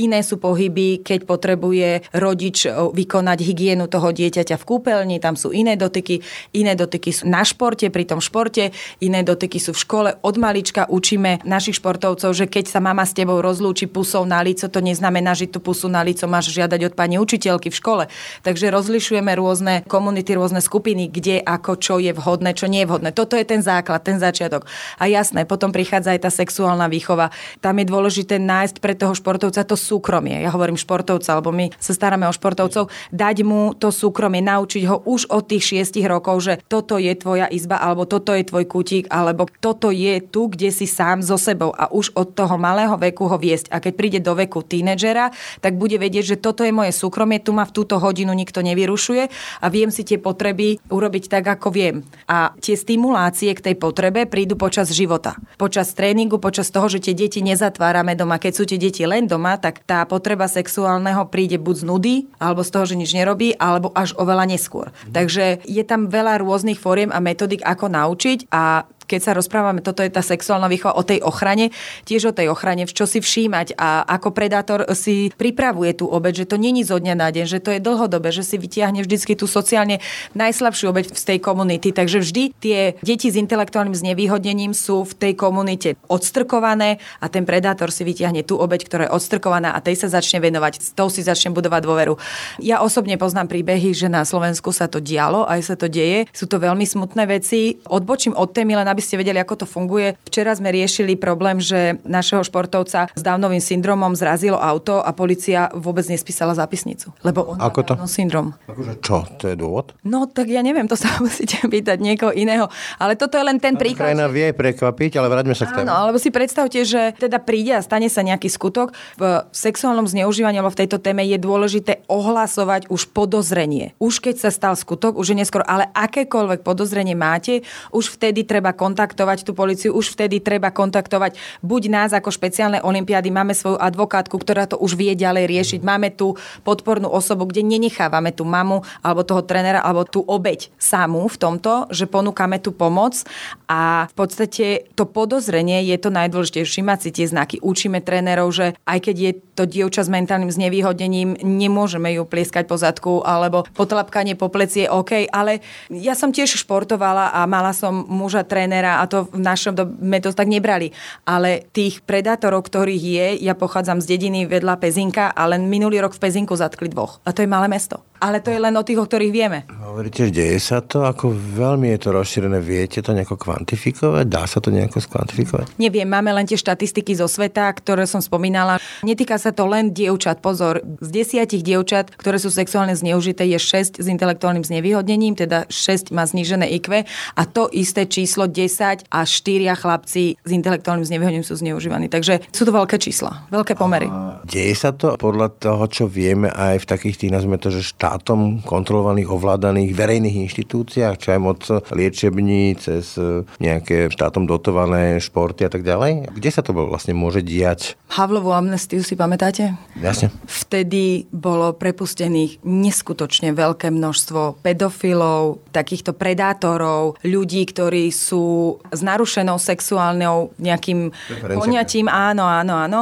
Iné 0.01 0.19
sú 0.25 0.41
pohyby, 0.41 1.05
keď 1.05 1.19
potrebuje 1.29 2.11
rodič 2.17 2.65
e, 2.65 2.73
vykonať 2.73 3.39
hygienu 3.45 3.85
toho 3.85 4.09
dieťa 4.09 4.32
dieťaťa 4.33 4.57
v 4.57 4.65
kúpeľni, 4.65 5.21
tam 5.21 5.37
sú 5.37 5.53
iné 5.53 5.77
dotyky, 5.77 6.25
iné 6.57 6.73
dotyky 6.73 7.13
sú 7.13 7.29
na 7.29 7.45
športe, 7.45 7.93
pri 7.93 8.09
tom 8.09 8.17
športe, 8.17 8.73
iné 8.97 9.21
dotyky 9.21 9.61
sú 9.61 9.77
v 9.77 9.79
škole. 9.85 10.09
Od 10.25 10.35
malička 10.41 10.89
učíme 10.89 11.45
našich 11.45 11.77
športovcov, 11.77 12.33
že 12.33 12.49
keď 12.49 12.65
sa 12.73 12.81
mama 12.81 13.05
s 13.05 13.13
tebou 13.13 13.37
rozlúči 13.45 13.85
pusou 13.85 14.25
na 14.25 14.41
lico, 14.41 14.65
to 14.65 14.81
neznamená, 14.81 15.37
že 15.37 15.45
tú 15.45 15.61
pusu 15.61 15.85
na 15.85 16.01
lico 16.01 16.25
máš 16.25 16.49
žiadať 16.49 16.89
od 16.89 16.93
pani 16.97 17.21
učiteľky 17.21 17.69
v 17.69 17.77
škole. 17.77 18.03
Takže 18.41 18.73
rozlišujeme 18.73 19.29
rôzne 19.37 19.85
komunity, 19.85 20.33
rôzne 20.33 20.65
skupiny, 20.65 21.13
kde, 21.13 21.45
ako, 21.45 21.77
čo 21.77 22.01
je 22.01 22.09
vhodné, 22.09 22.57
čo 22.57 22.65
nie 22.65 22.81
je 22.81 22.89
vhodné. 22.89 23.13
Toto 23.13 23.37
je 23.37 23.45
ten 23.45 23.61
základ, 23.61 24.01
ten 24.01 24.17
začiatok. 24.17 24.65
A 24.97 25.05
jasné, 25.05 25.45
potom 25.45 25.69
prichádza 25.69 26.17
aj 26.17 26.25
tá 26.25 26.31
sexuálna 26.33 26.89
výchova. 26.89 27.29
Tam 27.61 27.77
je 27.77 27.85
dôležité 27.85 28.41
nájsť 28.41 28.81
pre 28.81 28.97
toho 28.97 29.13
športovca 29.13 29.61
to 29.61 29.77
súkromie. 29.77 30.41
Ja 30.41 30.49
hovorím 30.49 30.79
športovca, 30.79 31.37
lebo 31.37 31.51
my 31.51 31.69
sa 31.77 31.91
staráme 31.91 32.25
o 32.25 32.33
športovcov, 32.33 32.87
dať 33.11 33.37
mu 33.43 33.75
to 33.75 33.91
súkromie 33.91 34.12
súkromie, 34.13 34.45
naučiť 34.45 34.85
ho 34.85 35.01
už 35.09 35.33
od 35.33 35.49
tých 35.49 35.89
6 35.89 35.97
rokov, 36.05 36.45
že 36.45 36.61
toto 36.69 37.01
je 37.01 37.09
tvoja 37.17 37.49
izba, 37.49 37.81
alebo 37.81 38.05
toto 38.05 38.37
je 38.37 38.45
tvoj 38.45 38.69
kutík, 38.69 39.09
alebo 39.09 39.49
toto 39.57 39.89
je 39.89 40.21
tu, 40.21 40.53
kde 40.53 40.69
si 40.69 40.85
sám 40.85 41.25
so 41.25 41.33
sebou 41.33 41.73
a 41.73 41.89
už 41.89 42.13
od 42.13 42.37
toho 42.37 42.61
malého 42.61 42.93
veku 42.93 43.25
ho 43.25 43.41
viesť. 43.41 43.73
A 43.73 43.81
keď 43.81 43.93
príde 43.97 44.19
do 44.21 44.37
veku 44.37 44.61
tínedžera, 44.61 45.33
tak 45.65 45.81
bude 45.81 45.97
vedieť, 45.97 46.37
že 46.37 46.37
toto 46.37 46.61
je 46.61 46.69
moje 46.69 46.93
súkromie, 46.93 47.41
tu 47.41 47.57
ma 47.57 47.65
v 47.65 47.73
túto 47.73 47.97
hodinu 47.97 48.37
nikto 48.37 48.61
nevyrušuje 48.61 49.23
a 49.63 49.65
viem 49.73 49.89
si 49.89 50.05
tie 50.05 50.21
potreby 50.21 50.77
urobiť 50.93 51.23
tak, 51.33 51.49
ako 51.49 51.73
viem. 51.73 52.05
A 52.29 52.53
tie 52.59 52.77
stimulácie 52.77 53.49
k 53.57 53.73
tej 53.73 53.75
potrebe 53.79 54.29
prídu 54.29 54.53
počas 54.59 54.93
života. 54.93 55.33
Počas 55.57 55.95
tréningu, 55.97 56.37
počas 56.37 56.69
toho, 56.69 56.85
že 56.91 57.01
tie 57.01 57.15
deti 57.15 57.41
nezatvárame 57.41 58.13
doma. 58.13 58.37
Keď 58.37 58.53
sú 58.53 58.63
tie 58.67 58.77
deti 58.77 59.07
len 59.07 59.25
doma, 59.25 59.55
tak 59.55 59.81
tá 59.87 60.03
potreba 60.03 60.45
sexuálneho 60.45 61.25
príde 61.31 61.55
buď 61.55 61.75
z 61.79 61.83
nudy, 61.87 62.15
alebo 62.43 62.61
z 62.61 62.69
toho, 62.75 62.83
že 62.83 62.99
nič 62.99 63.15
nerobí, 63.15 63.55
alebo 63.55 63.95
až 63.95 64.02
oveľa 64.19 64.51
neskôr. 64.51 64.91
Takže 65.15 65.63
je 65.63 65.83
tam 65.87 66.11
veľa 66.11 66.43
rôznych 66.43 66.75
fóriem 66.75 67.15
a 67.15 67.23
metodik, 67.23 67.63
ako 67.63 67.87
naučiť 67.87 68.51
a 68.51 68.83
keď 69.05 69.19
sa 69.19 69.31
rozprávame, 69.35 69.83
toto 69.83 70.01
je 70.01 70.11
tá 70.11 70.23
sexuálna 70.23 70.71
výchova 70.71 70.95
o 70.95 71.03
tej 71.03 71.21
ochrane, 71.21 71.69
tiež 72.07 72.31
o 72.31 72.35
tej 72.35 72.49
ochrane, 72.49 72.87
čo 72.87 73.05
si 73.05 73.19
všímať 73.19 73.75
a 73.75 74.03
ako 74.07 74.31
predátor 74.31 74.85
si 74.95 75.29
pripravuje 75.35 75.97
tú 75.97 76.05
obeď, 76.07 76.43
že 76.43 76.49
to 76.53 76.57
není 76.59 76.81
zo 76.87 76.97
dňa 76.99 77.15
na 77.17 77.29
deň, 77.29 77.45
že 77.47 77.59
to 77.63 77.75
je 77.75 77.83
dlhodobé, 77.83 78.31
že 78.31 78.45
si 78.45 78.55
vytiahne 78.59 79.03
vždycky 79.03 79.35
tú 79.35 79.45
sociálne 79.49 79.99
najslabšiu 80.37 80.89
obeď 80.89 81.05
z 81.13 81.23
tej 81.23 81.39
komunity. 81.43 81.91
Takže 81.91 82.23
vždy 82.23 82.43
tie 82.57 82.79
deti 83.01 83.27
s 83.29 83.39
intelektuálnym 83.39 83.95
znevýhodnením 83.95 84.71
sú 84.71 85.03
v 85.03 85.13
tej 85.13 85.33
komunite 85.35 85.99
odstrkované 86.07 87.01
a 87.19 87.27
ten 87.27 87.43
predátor 87.43 87.91
si 87.91 88.07
vytiahne 88.07 88.45
tú 88.45 88.57
obeď, 88.57 88.87
ktorá 88.87 89.03
je 89.09 89.15
odstrkovaná 89.15 89.75
a 89.75 89.83
tej 89.83 89.99
sa 89.99 90.07
začne 90.09 90.39
venovať, 90.43 90.73
s 90.79 90.89
tou 90.95 91.07
si 91.09 91.25
začne 91.25 91.51
budovať 91.51 91.81
dôveru. 91.83 92.13
Ja 92.61 92.79
osobne 92.81 93.19
poznám 93.19 93.49
príbehy, 93.49 93.91
že 93.91 94.07
na 94.07 94.23
Slovensku 94.23 94.71
sa 94.71 94.87
to 94.87 95.03
dialo, 95.03 95.45
aj 95.45 95.61
sa 95.63 95.75
to 95.75 95.89
deje. 95.89 96.25
Sú 96.31 96.47
to 96.47 96.61
veľmi 96.61 96.85
smutné 96.85 97.23
veci. 97.27 97.79
Odbočím 97.87 98.35
od 98.37 98.51
témy, 98.51 98.77
len 98.77 98.87
aby 98.93 99.01
ste 99.01 99.17
vedeli, 99.17 99.41
ako 99.41 99.65
to 99.65 99.67
funguje. 99.67 100.13
Včera 100.29 100.53
sme 100.53 100.69
riešili 100.69 101.17
problém, 101.17 101.57
že 101.57 101.97
našeho 102.05 102.45
športovca 102.45 103.09
s 103.09 103.21
Downovým 103.25 103.59
syndromom 103.59 104.13
zrazilo 104.13 104.61
auto 104.61 105.01
a 105.01 105.09
policia 105.17 105.73
vôbec 105.73 106.05
nespísala 106.05 106.53
zápisnicu. 106.53 107.09
Lebo 107.25 107.57
on 107.57 107.57
ako 107.57 107.81
to? 107.81 107.93
syndrom. 108.05 108.53
Akože 108.69 108.93
čo? 109.01 109.25
To 109.41 109.49
je 109.49 109.55
dôvod? 109.57 109.97
No 110.05 110.29
tak 110.29 110.53
ja 110.53 110.61
neviem, 110.61 110.85
to 110.85 110.93
sa 110.93 111.17
musíte 111.25 111.65
pýtať 111.65 111.97
niekoho 111.97 112.29
iného. 112.29 112.69
Ale 113.01 113.17
toto 113.17 113.41
je 113.41 113.43
len 113.43 113.57
ten 113.57 113.73
príklad. 113.73 114.13
Krajina 114.13 114.29
vie 114.29 114.53
prekvapiť, 114.53 115.11
ale 115.17 115.27
vráťme 115.33 115.55
sa 115.57 115.65
k 115.65 115.81
téme. 115.81 115.89
Áno, 115.89 115.93
alebo 115.97 116.21
si 116.21 116.29
predstavte, 116.29 116.85
že 116.85 117.17
teda 117.17 117.41
príde 117.41 117.73
a 117.73 117.81
stane 117.81 118.07
sa 118.11 118.21
nejaký 118.21 118.51
skutok. 118.51 118.93
V 119.17 119.23
sexuálnom 119.49 120.05
zneužívaní 120.05 120.61
alebo 120.61 120.75
v 120.75 120.85
tejto 120.85 121.01
téme 121.01 121.25
je 121.25 121.39
dôležité 121.41 122.05
ohlasovať 122.05 122.91
už 122.91 123.09
podozrenie. 123.15 123.97
Už 123.97 124.21
keď 124.21 124.35
sa 124.37 124.49
stal 124.53 124.77
skutok, 124.77 125.17
už 125.17 125.33
je 125.33 125.39
neskoro, 125.39 125.65
ale 125.65 125.89
akékoľvek 125.95 126.61
podozrenie 126.61 127.17
máte, 127.17 127.63
už 127.95 128.19
vtedy 128.19 128.43
treba 128.43 128.75
kontaktovať 128.83 129.47
tú 129.47 129.55
policiu, 129.55 129.95
už 129.95 130.19
vtedy 130.19 130.43
treba 130.43 130.75
kontaktovať 130.75 131.63
buď 131.63 131.81
nás 131.87 132.11
ako 132.11 132.35
špeciálne 132.35 132.83
olimpiády, 132.83 133.31
máme 133.31 133.55
svoju 133.55 133.79
advokátku, 133.79 134.35
ktorá 134.35 134.67
to 134.67 134.75
už 134.75 134.99
vie 134.99 135.15
ďalej 135.15 135.47
riešiť, 135.47 135.79
máme 135.87 136.11
tú 136.11 136.35
podpornú 136.67 137.07
osobu, 137.07 137.47
kde 137.47 137.63
nenechávame 137.63 138.35
tú 138.35 138.43
mamu 138.43 138.83
alebo 138.99 139.23
toho 139.23 139.39
trénera 139.47 139.79
alebo 139.79 140.03
tú 140.03 140.19
obeď 140.19 140.67
samú 140.75 141.31
v 141.31 141.39
tomto, 141.39 141.87
že 141.93 142.09
ponúkame 142.09 142.59
tú 142.59 142.73
pomoc. 142.73 143.23
A 143.69 144.09
v 144.09 144.13
podstate 144.17 144.65
to 144.97 145.05
podozrenie 145.05 145.85
je 145.87 145.97
to 146.01 146.09
najdôležitejšie. 146.09 146.65
Všimať 146.73 146.99
si 147.05 147.09
tie 147.13 147.29
znaky. 147.29 147.61
Učíme 147.61 148.01
trénerov, 148.01 148.49
že 148.49 148.73
aj 148.89 148.99
keď 149.05 149.15
je 149.15 149.31
to 149.53 149.63
dievča 149.69 150.01
s 150.01 150.09
mentálnym 150.09 150.49
znevýhodnením, 150.49 151.37
nemôžeme 151.37 152.09
ju 152.17 152.25
plieskať 152.25 152.65
po 152.65 152.81
zadku 152.81 153.21
alebo 153.21 153.69
potlapkanie 153.77 154.33
po 154.33 154.49
pleci 154.49 154.83
je 154.83 154.87
OK, 154.89 155.29
ale 155.29 155.61
ja 155.93 156.17
som 156.17 156.33
tiež 156.33 156.57
športovala 156.65 157.29
a 157.29 157.45
mala 157.45 157.69
som 157.77 157.93
muža 158.09 158.41
trénera 158.41 158.72
trénera 158.73 158.97
a 158.97 159.05
to 159.05 159.29
v 159.29 159.37
našom 159.37 159.77
dobe 159.77 160.17
to 160.17 160.33
tak 160.33 160.49
nebrali. 160.49 160.89
Ale 161.29 161.69
tých 161.69 162.01
predátorov, 162.01 162.65
ktorých 162.65 163.03
je, 163.05 163.27
ja 163.45 163.53
pochádzam 163.53 164.01
z 164.01 164.09
dediny 164.17 164.49
vedľa 164.49 164.81
Pezinka 164.81 165.29
a 165.29 165.45
len 165.45 165.69
minulý 165.69 166.01
rok 166.01 166.17
v 166.17 166.25
Pezinku 166.25 166.57
zatkli 166.57 166.89
dvoch. 166.89 167.21
A 167.29 167.29
to 167.29 167.45
je 167.45 167.49
malé 167.49 167.69
mesto. 167.69 168.01
Ale 168.23 168.39
to 168.39 168.55
je 168.55 168.59
len 168.59 168.71
o 168.79 168.87
tých, 168.87 168.95
o 168.95 169.03
ktorých 169.03 169.35
vieme. 169.35 169.67
Hovoríte, 169.83 170.31
deje 170.31 170.55
sa 170.55 170.79
to, 170.79 171.03
ako 171.03 171.35
veľmi 171.35 171.91
je 171.91 172.07
to 172.07 172.09
rozšírené. 172.15 172.63
Viete 172.63 173.03
to 173.03 173.11
nejako 173.11 173.35
kvantifikovať? 173.35 174.23
Dá 174.31 174.47
sa 174.47 174.63
to 174.63 174.71
nejako 174.71 175.03
skvantifikovať? 175.03 175.75
Neviem, 175.75 176.07
máme 176.07 176.31
len 176.31 176.47
tie 176.47 176.55
štatistiky 176.55 177.19
zo 177.19 177.27
sveta, 177.27 177.67
ktoré 177.75 178.07
som 178.07 178.23
spomínala. 178.23 178.79
Netýka 179.03 179.35
sa 179.35 179.51
to 179.51 179.67
len 179.67 179.91
dievčat. 179.91 180.39
Pozor, 180.39 180.79
z 181.03 181.09
desiatich 181.11 181.67
dievčat, 181.67 182.15
ktoré 182.15 182.39
sú 182.39 182.47
sexuálne 182.47 182.95
zneužité, 182.95 183.43
je 183.43 183.59
6 183.59 183.99
s 183.99 184.07
intelektuálnym 184.07 184.63
znevýhodnením, 184.63 185.35
teda 185.35 185.67
6 185.67 186.15
má 186.15 186.23
znížené 186.23 186.71
IQ 186.79 187.03
a 187.35 187.43
to 187.43 187.67
isté 187.75 188.07
číslo 188.07 188.47
10 188.47 188.62
a 189.09 189.25
4 189.25 189.73
chlapci 189.73 190.37
s 190.37 190.49
intelektuálnym 190.51 191.07
znevýhodnením 191.07 191.47
sú 191.47 191.55
zneužívaní. 191.57 192.11
Takže 192.11 192.45
sú 192.51 192.63
to 192.67 192.71
veľké 192.75 192.99
čísla, 192.99 193.47
veľké 193.49 193.73
pomery. 193.79 194.07
A 194.11 194.43
deje 194.45 194.75
sa 194.75 194.91
to 194.93 195.15
podľa 195.17 195.55
toho, 195.57 195.83
čo 195.89 196.05
vieme 196.05 196.51
aj 196.51 196.83
v 196.83 196.89
takých 196.89 197.15
tých, 197.25 197.33
nazvime 197.33 197.57
to, 197.57 197.71
že 197.71 197.95
štátom 197.95 198.61
kontrolovaných, 198.67 199.31
ovládaných 199.31 199.91
verejných 199.95 200.43
inštitúciách, 200.49 201.15
čo 201.19 201.33
aj 201.33 201.39
moc 201.39 201.61
liečební, 201.91 202.75
cez 202.77 203.15
nejaké 203.57 204.11
štátom 204.11 204.45
dotované 204.45 205.17
športy 205.17 205.65
a 205.67 205.71
tak 205.71 205.81
ďalej? 205.87 206.29
Kde 206.33 206.49
sa 206.51 206.61
to 206.61 206.75
vlastne 206.75 207.15
môže 207.15 207.41
diať? 207.41 207.95
Havlovú 208.13 208.53
amnestiu 208.53 209.01
si 209.01 209.17
pamätáte? 209.17 209.73
Jasne. 209.97 210.29
Vtedy 210.45 211.25
bolo 211.31 211.73
prepustených 211.73 212.61
neskutočne 212.61 213.55
veľké 213.55 213.89
množstvo 213.89 214.61
pedofilov, 214.61 215.63
takýchto 215.73 216.13
predátorov, 216.13 217.17
ľudí, 217.25 217.65
ktorí 217.65 218.13
sú 218.13 218.43
s 218.91 219.01
narušenou 219.01 219.57
sexuálnou 219.59 220.53
nejakým 220.59 221.13
poňatím. 221.41 222.07
Áno, 222.09 222.43
áno, 222.45 222.73
áno. 222.77 223.01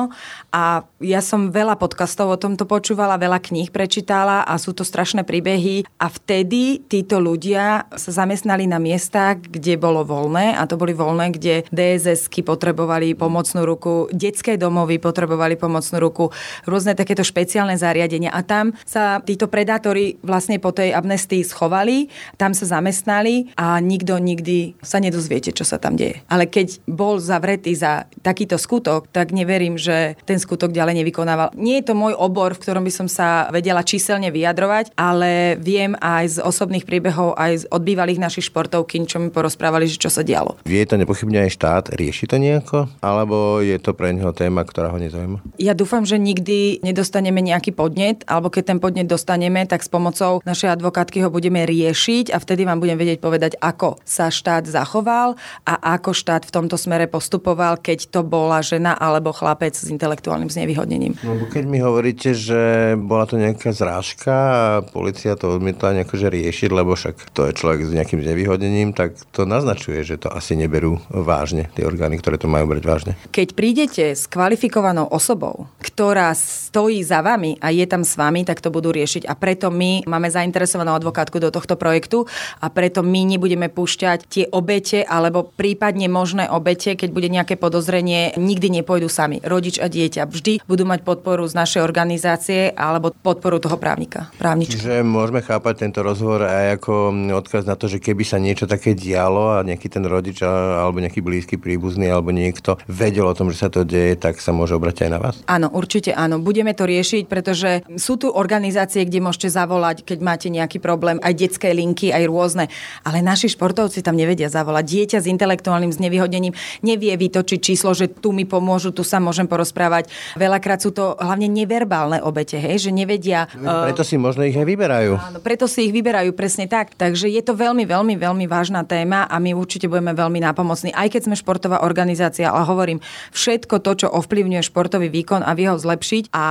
A 0.51 0.83
ja 0.99 1.23
som 1.23 1.47
veľa 1.47 1.79
podcastov 1.79 2.27
o 2.27 2.35
tomto 2.35 2.67
počúvala, 2.67 3.15
veľa 3.15 3.39
kníh 3.39 3.71
prečítala 3.71 4.43
a 4.43 4.59
sú 4.59 4.75
to 4.75 4.83
strašné 4.83 5.23
príbehy. 5.23 5.87
A 5.95 6.11
vtedy 6.11 6.83
títo 6.91 7.23
ľudia 7.23 7.87
sa 7.95 8.11
zamestnali 8.11 8.67
na 8.67 8.75
miestach, 8.75 9.39
kde 9.39 9.79
bolo 9.79 10.03
voľné 10.03 10.59
a 10.59 10.67
to 10.67 10.75
boli 10.75 10.91
voľné, 10.91 11.31
kde 11.39 11.63
DSS-ky 11.71 12.43
potrebovali 12.43 13.15
pomocnú 13.15 13.63
ruku, 13.63 14.11
detské 14.11 14.59
domovy 14.59 14.99
potrebovali 14.99 15.55
pomocnú 15.55 16.03
ruku, 16.03 16.35
rôzne 16.67 16.99
takéto 16.99 17.23
špeciálne 17.23 17.79
zariadenia. 17.79 18.35
A 18.35 18.43
tam 18.43 18.75
sa 18.83 19.23
títo 19.23 19.47
predátori 19.47 20.19
vlastne 20.19 20.59
po 20.59 20.75
tej 20.75 20.91
amnestii 20.91 21.47
schovali, 21.47 22.11
tam 22.35 22.51
sa 22.51 22.67
zamestnali 22.67 23.55
a 23.55 23.79
nikto 23.79 24.19
nikdy 24.19 24.75
sa 24.83 24.99
nedozviete, 24.99 25.55
čo 25.55 25.63
sa 25.63 25.79
tam 25.79 25.95
deje. 25.95 26.19
Ale 26.27 26.51
keď 26.51 26.83
bol 26.91 27.23
zavretý 27.23 27.71
za 27.71 28.11
takýto 28.19 28.59
skutok, 28.59 29.07
tak 29.15 29.31
neverím, 29.31 29.79
že 29.79 30.19
ten 30.27 30.40
skutok 30.41 30.73
ďalej 30.73 31.05
nevykonával. 31.05 31.53
Nie 31.53 31.79
je 31.81 31.91
to 31.91 31.93
môj 31.93 32.17
obor, 32.17 32.57
v 32.57 32.61
ktorom 32.65 32.83
by 32.83 32.93
som 32.93 33.07
sa 33.07 33.45
vedela 33.53 33.85
číselne 33.85 34.33
vyjadrovať, 34.33 34.97
ale 34.97 35.61
viem 35.61 35.93
aj 36.01 36.25
z 36.27 36.37
osobných 36.41 36.89
príbehov, 36.89 37.37
aj 37.37 37.69
od 37.69 37.81
bývalých 37.85 38.17
našich 38.17 38.49
športovky, 38.49 38.97
čo 39.05 39.21
mi 39.21 39.29
porozprávali, 39.29 39.85
že 39.85 40.01
čo 40.01 40.09
sa 40.09 40.25
dialo. 40.25 40.57
Vie 40.65 40.81
to 40.89 40.97
nepochybne 40.97 41.45
aj 41.45 41.51
štát, 41.53 41.83
rieši 41.93 42.25
to 42.25 42.41
nejako? 42.41 42.89
Alebo 43.03 43.61
je 43.61 43.77
to 43.77 43.93
pre 43.93 44.09
neho 44.15 44.33
téma, 44.33 44.65
ktorá 44.65 44.89
ho 44.89 44.97
nezaujíma? 44.97 45.43
Ja 45.61 45.77
dúfam, 45.77 46.01
že 46.07 46.17
nikdy 46.17 46.81
nedostaneme 46.81 47.43
nejaký 47.43 47.75
podnet, 47.75 48.25
alebo 48.25 48.49
keď 48.49 48.63
ten 48.73 48.79
podnet 48.81 49.05
dostaneme, 49.05 49.67
tak 49.67 49.85
s 49.85 49.91
pomocou 49.91 50.39
našej 50.47 50.79
advokátky 50.79 51.21
ho 51.21 51.29
budeme 51.29 51.67
riešiť 51.67 52.31
a 52.31 52.41
vtedy 52.41 52.63
vám 52.63 52.79
budem 52.79 52.97
vedieť 52.97 53.19
povedať, 53.19 53.59
ako 53.59 53.99
sa 54.07 54.31
štát 54.31 54.65
zachoval 54.65 55.35
a 55.67 55.73
ako 55.99 56.15
štát 56.15 56.47
v 56.47 56.53
tomto 56.55 56.79
smere 56.79 57.11
postupoval, 57.11 57.77
keď 57.83 58.07
to 58.07 58.23
bola 58.23 58.63
žena 58.63 58.95
alebo 58.95 59.35
chlapec 59.35 59.75
s 59.75 59.91
intelektuálnym 59.91 60.30
sexuálnym 60.31 60.47
znevýhodnením. 60.47 61.13
No, 61.27 61.35
keď 61.51 61.63
mi 61.67 61.83
hovoríte, 61.83 62.31
že 62.31 62.95
bola 62.95 63.27
to 63.27 63.35
nejaká 63.35 63.75
zrážka 63.75 64.31
a 64.31 64.63
policia 64.79 65.35
to 65.35 65.59
odmietla 65.59 65.99
nejako 65.99 66.15
že 66.15 66.31
riešiť, 66.31 66.69
lebo 66.71 66.95
však 66.95 67.35
to 67.35 67.51
je 67.51 67.59
človek 67.59 67.83
s 67.83 67.91
nejakým 67.91 68.23
znevýhodnením, 68.23 68.95
tak 68.95 69.19
to 69.35 69.43
naznačuje, 69.43 70.07
že 70.07 70.15
to 70.15 70.31
asi 70.31 70.55
neberú 70.55 71.03
vážne, 71.11 71.67
tie 71.75 71.83
orgány, 71.83 72.15
ktoré 72.15 72.39
to 72.39 72.47
majú 72.47 72.71
brať 72.71 72.83
vážne. 72.87 73.11
Keď 73.35 73.47
prídete 73.51 74.15
s 74.15 74.23
kvalifikovanou 74.31 75.11
osobou, 75.11 75.67
ktorá 75.83 76.31
stojí 76.31 77.03
za 77.03 77.19
vami 77.19 77.59
a 77.59 77.75
je 77.75 77.83
tam 77.83 78.07
s 78.07 78.15
vami, 78.15 78.47
tak 78.47 78.63
to 78.63 78.71
budú 78.71 78.95
riešiť. 78.95 79.27
A 79.27 79.35
preto 79.35 79.67
my 79.67 80.07
máme 80.07 80.31
zainteresovanú 80.31 80.95
advokátku 80.95 81.43
do 81.43 81.51
tohto 81.51 81.75
projektu 81.75 82.23
a 82.63 82.71
preto 82.71 83.03
my 83.03 83.35
nebudeme 83.35 83.67
púšťať 83.67 84.19
tie 84.31 84.45
obete 84.47 85.03
alebo 85.03 85.51
prípadne 85.51 86.07
možné 86.07 86.47
obete, 86.47 86.95
keď 86.95 87.09
bude 87.11 87.27
nejaké 87.27 87.59
podozrenie, 87.59 88.31
nikdy 88.39 88.79
nepôjdu 88.79 89.11
sami. 89.11 89.43
Rodič 89.43 89.81
a 89.81 89.89
dieťa 89.89 90.20
dieťa. 90.21 90.29
Vždy 90.29 90.53
budú 90.69 90.83
mať 90.85 91.01
podporu 91.01 91.43
z 91.49 91.57
našej 91.57 91.81
organizácie 91.81 92.69
alebo 92.73 93.11
podporu 93.11 93.57
toho 93.57 93.77
právnika. 93.77 94.29
Právnička. 94.37 94.77
Čiže 94.77 95.01
môžeme 95.01 95.41
chápať 95.41 95.87
tento 95.87 96.05
rozhovor 96.05 96.45
aj 96.45 96.81
ako 96.81 96.93
odkaz 97.41 97.65
na 97.65 97.75
to, 97.75 97.89
že 97.89 97.97
keby 97.97 98.23
sa 98.25 98.37
niečo 98.37 98.69
také 98.69 98.93
dialo 98.93 99.57
a 99.57 99.65
nejaký 99.65 99.87
ten 99.89 100.05
rodič 100.05 100.41
alebo 100.45 101.01
nejaký 101.01 101.21
blízky 101.21 101.55
príbuzný 101.57 102.09
alebo 102.09 102.29
niekto 102.29 102.77
vedel 102.85 103.25
o 103.25 103.37
tom, 103.37 103.49
že 103.49 103.65
sa 103.65 103.69
to 103.73 103.81
deje, 103.85 104.17
tak 104.17 104.37
sa 104.37 104.53
môže 104.53 104.77
obrať 104.77 105.07
aj 105.07 105.09
na 105.09 105.19
vás? 105.19 105.35
Áno, 105.49 105.71
určite 105.73 106.13
áno. 106.13 106.37
Budeme 106.41 106.75
to 106.75 106.85
riešiť, 106.85 107.23
pretože 107.25 107.83
sú 107.97 108.17
tu 108.17 108.27
organizácie, 108.29 109.05
kde 109.07 109.23
môžete 109.23 109.49
zavolať, 109.51 110.03
keď 110.05 110.19
máte 110.21 110.47
nejaký 110.51 110.77
problém, 110.81 111.17
aj 111.21 111.33
detské 111.37 111.73
linky, 111.73 112.13
aj 112.13 112.23
rôzne. 112.27 112.65
Ale 113.05 113.23
naši 113.23 113.51
športovci 113.51 114.03
tam 114.03 114.17
nevedia 114.17 114.51
zavolať. 114.51 114.83
Dieťa 114.85 115.17
s 115.23 115.29
intelektuálnym 115.31 115.93
znevýhodnením 115.93 116.55
nevie 116.83 117.13
vytočiť 117.15 117.59
číslo, 117.61 117.95
že 117.95 118.11
tu 118.11 118.35
mi 118.35 118.43
pomôžu, 118.43 118.91
tu 118.91 119.05
sa 119.07 119.21
môžem 119.23 119.47
porozprávať. 119.47 120.10
Veľakrát 120.35 120.79
sú 120.81 120.91
to 120.91 121.15
hlavne 121.19 121.47
neverbálne 121.51 122.23
obete, 122.23 122.57
hej, 122.57 122.89
že 122.89 122.91
nevedia... 122.91 123.47
No, 123.57 123.87
preto 123.87 124.03
si 124.05 124.15
možno 124.15 124.45
ich 124.45 124.55
aj 124.55 124.67
vyberajú. 124.67 125.11
Áno, 125.17 125.37
preto 125.43 125.65
si 125.67 125.89
ich 125.89 125.93
vyberajú, 125.93 126.31
presne 126.35 126.65
tak. 126.65 126.93
Takže 126.95 127.27
je 127.27 127.41
to 127.43 127.53
veľmi, 127.57 127.83
veľmi, 127.83 128.15
veľmi 128.17 128.45
vážna 128.45 128.83
téma 128.83 129.25
a 129.27 129.35
my 129.37 129.55
určite 129.55 129.87
budeme 129.87 130.15
veľmi 130.15 130.39
nápomocní, 130.43 130.91
aj 130.95 131.07
keď 131.13 131.21
sme 131.29 131.35
športová 131.35 131.83
organizácia, 131.85 132.49
ale 132.49 132.67
hovorím, 132.67 132.99
všetko 133.31 133.81
to, 133.81 134.05
čo 134.05 134.07
ovplyvňuje 134.09 134.61
športový 134.65 135.07
výkon 135.11 135.41
a 135.43 135.51
vie 135.57 135.67
ho 135.67 135.77
zlepšiť 135.77 136.33
a 136.33 136.45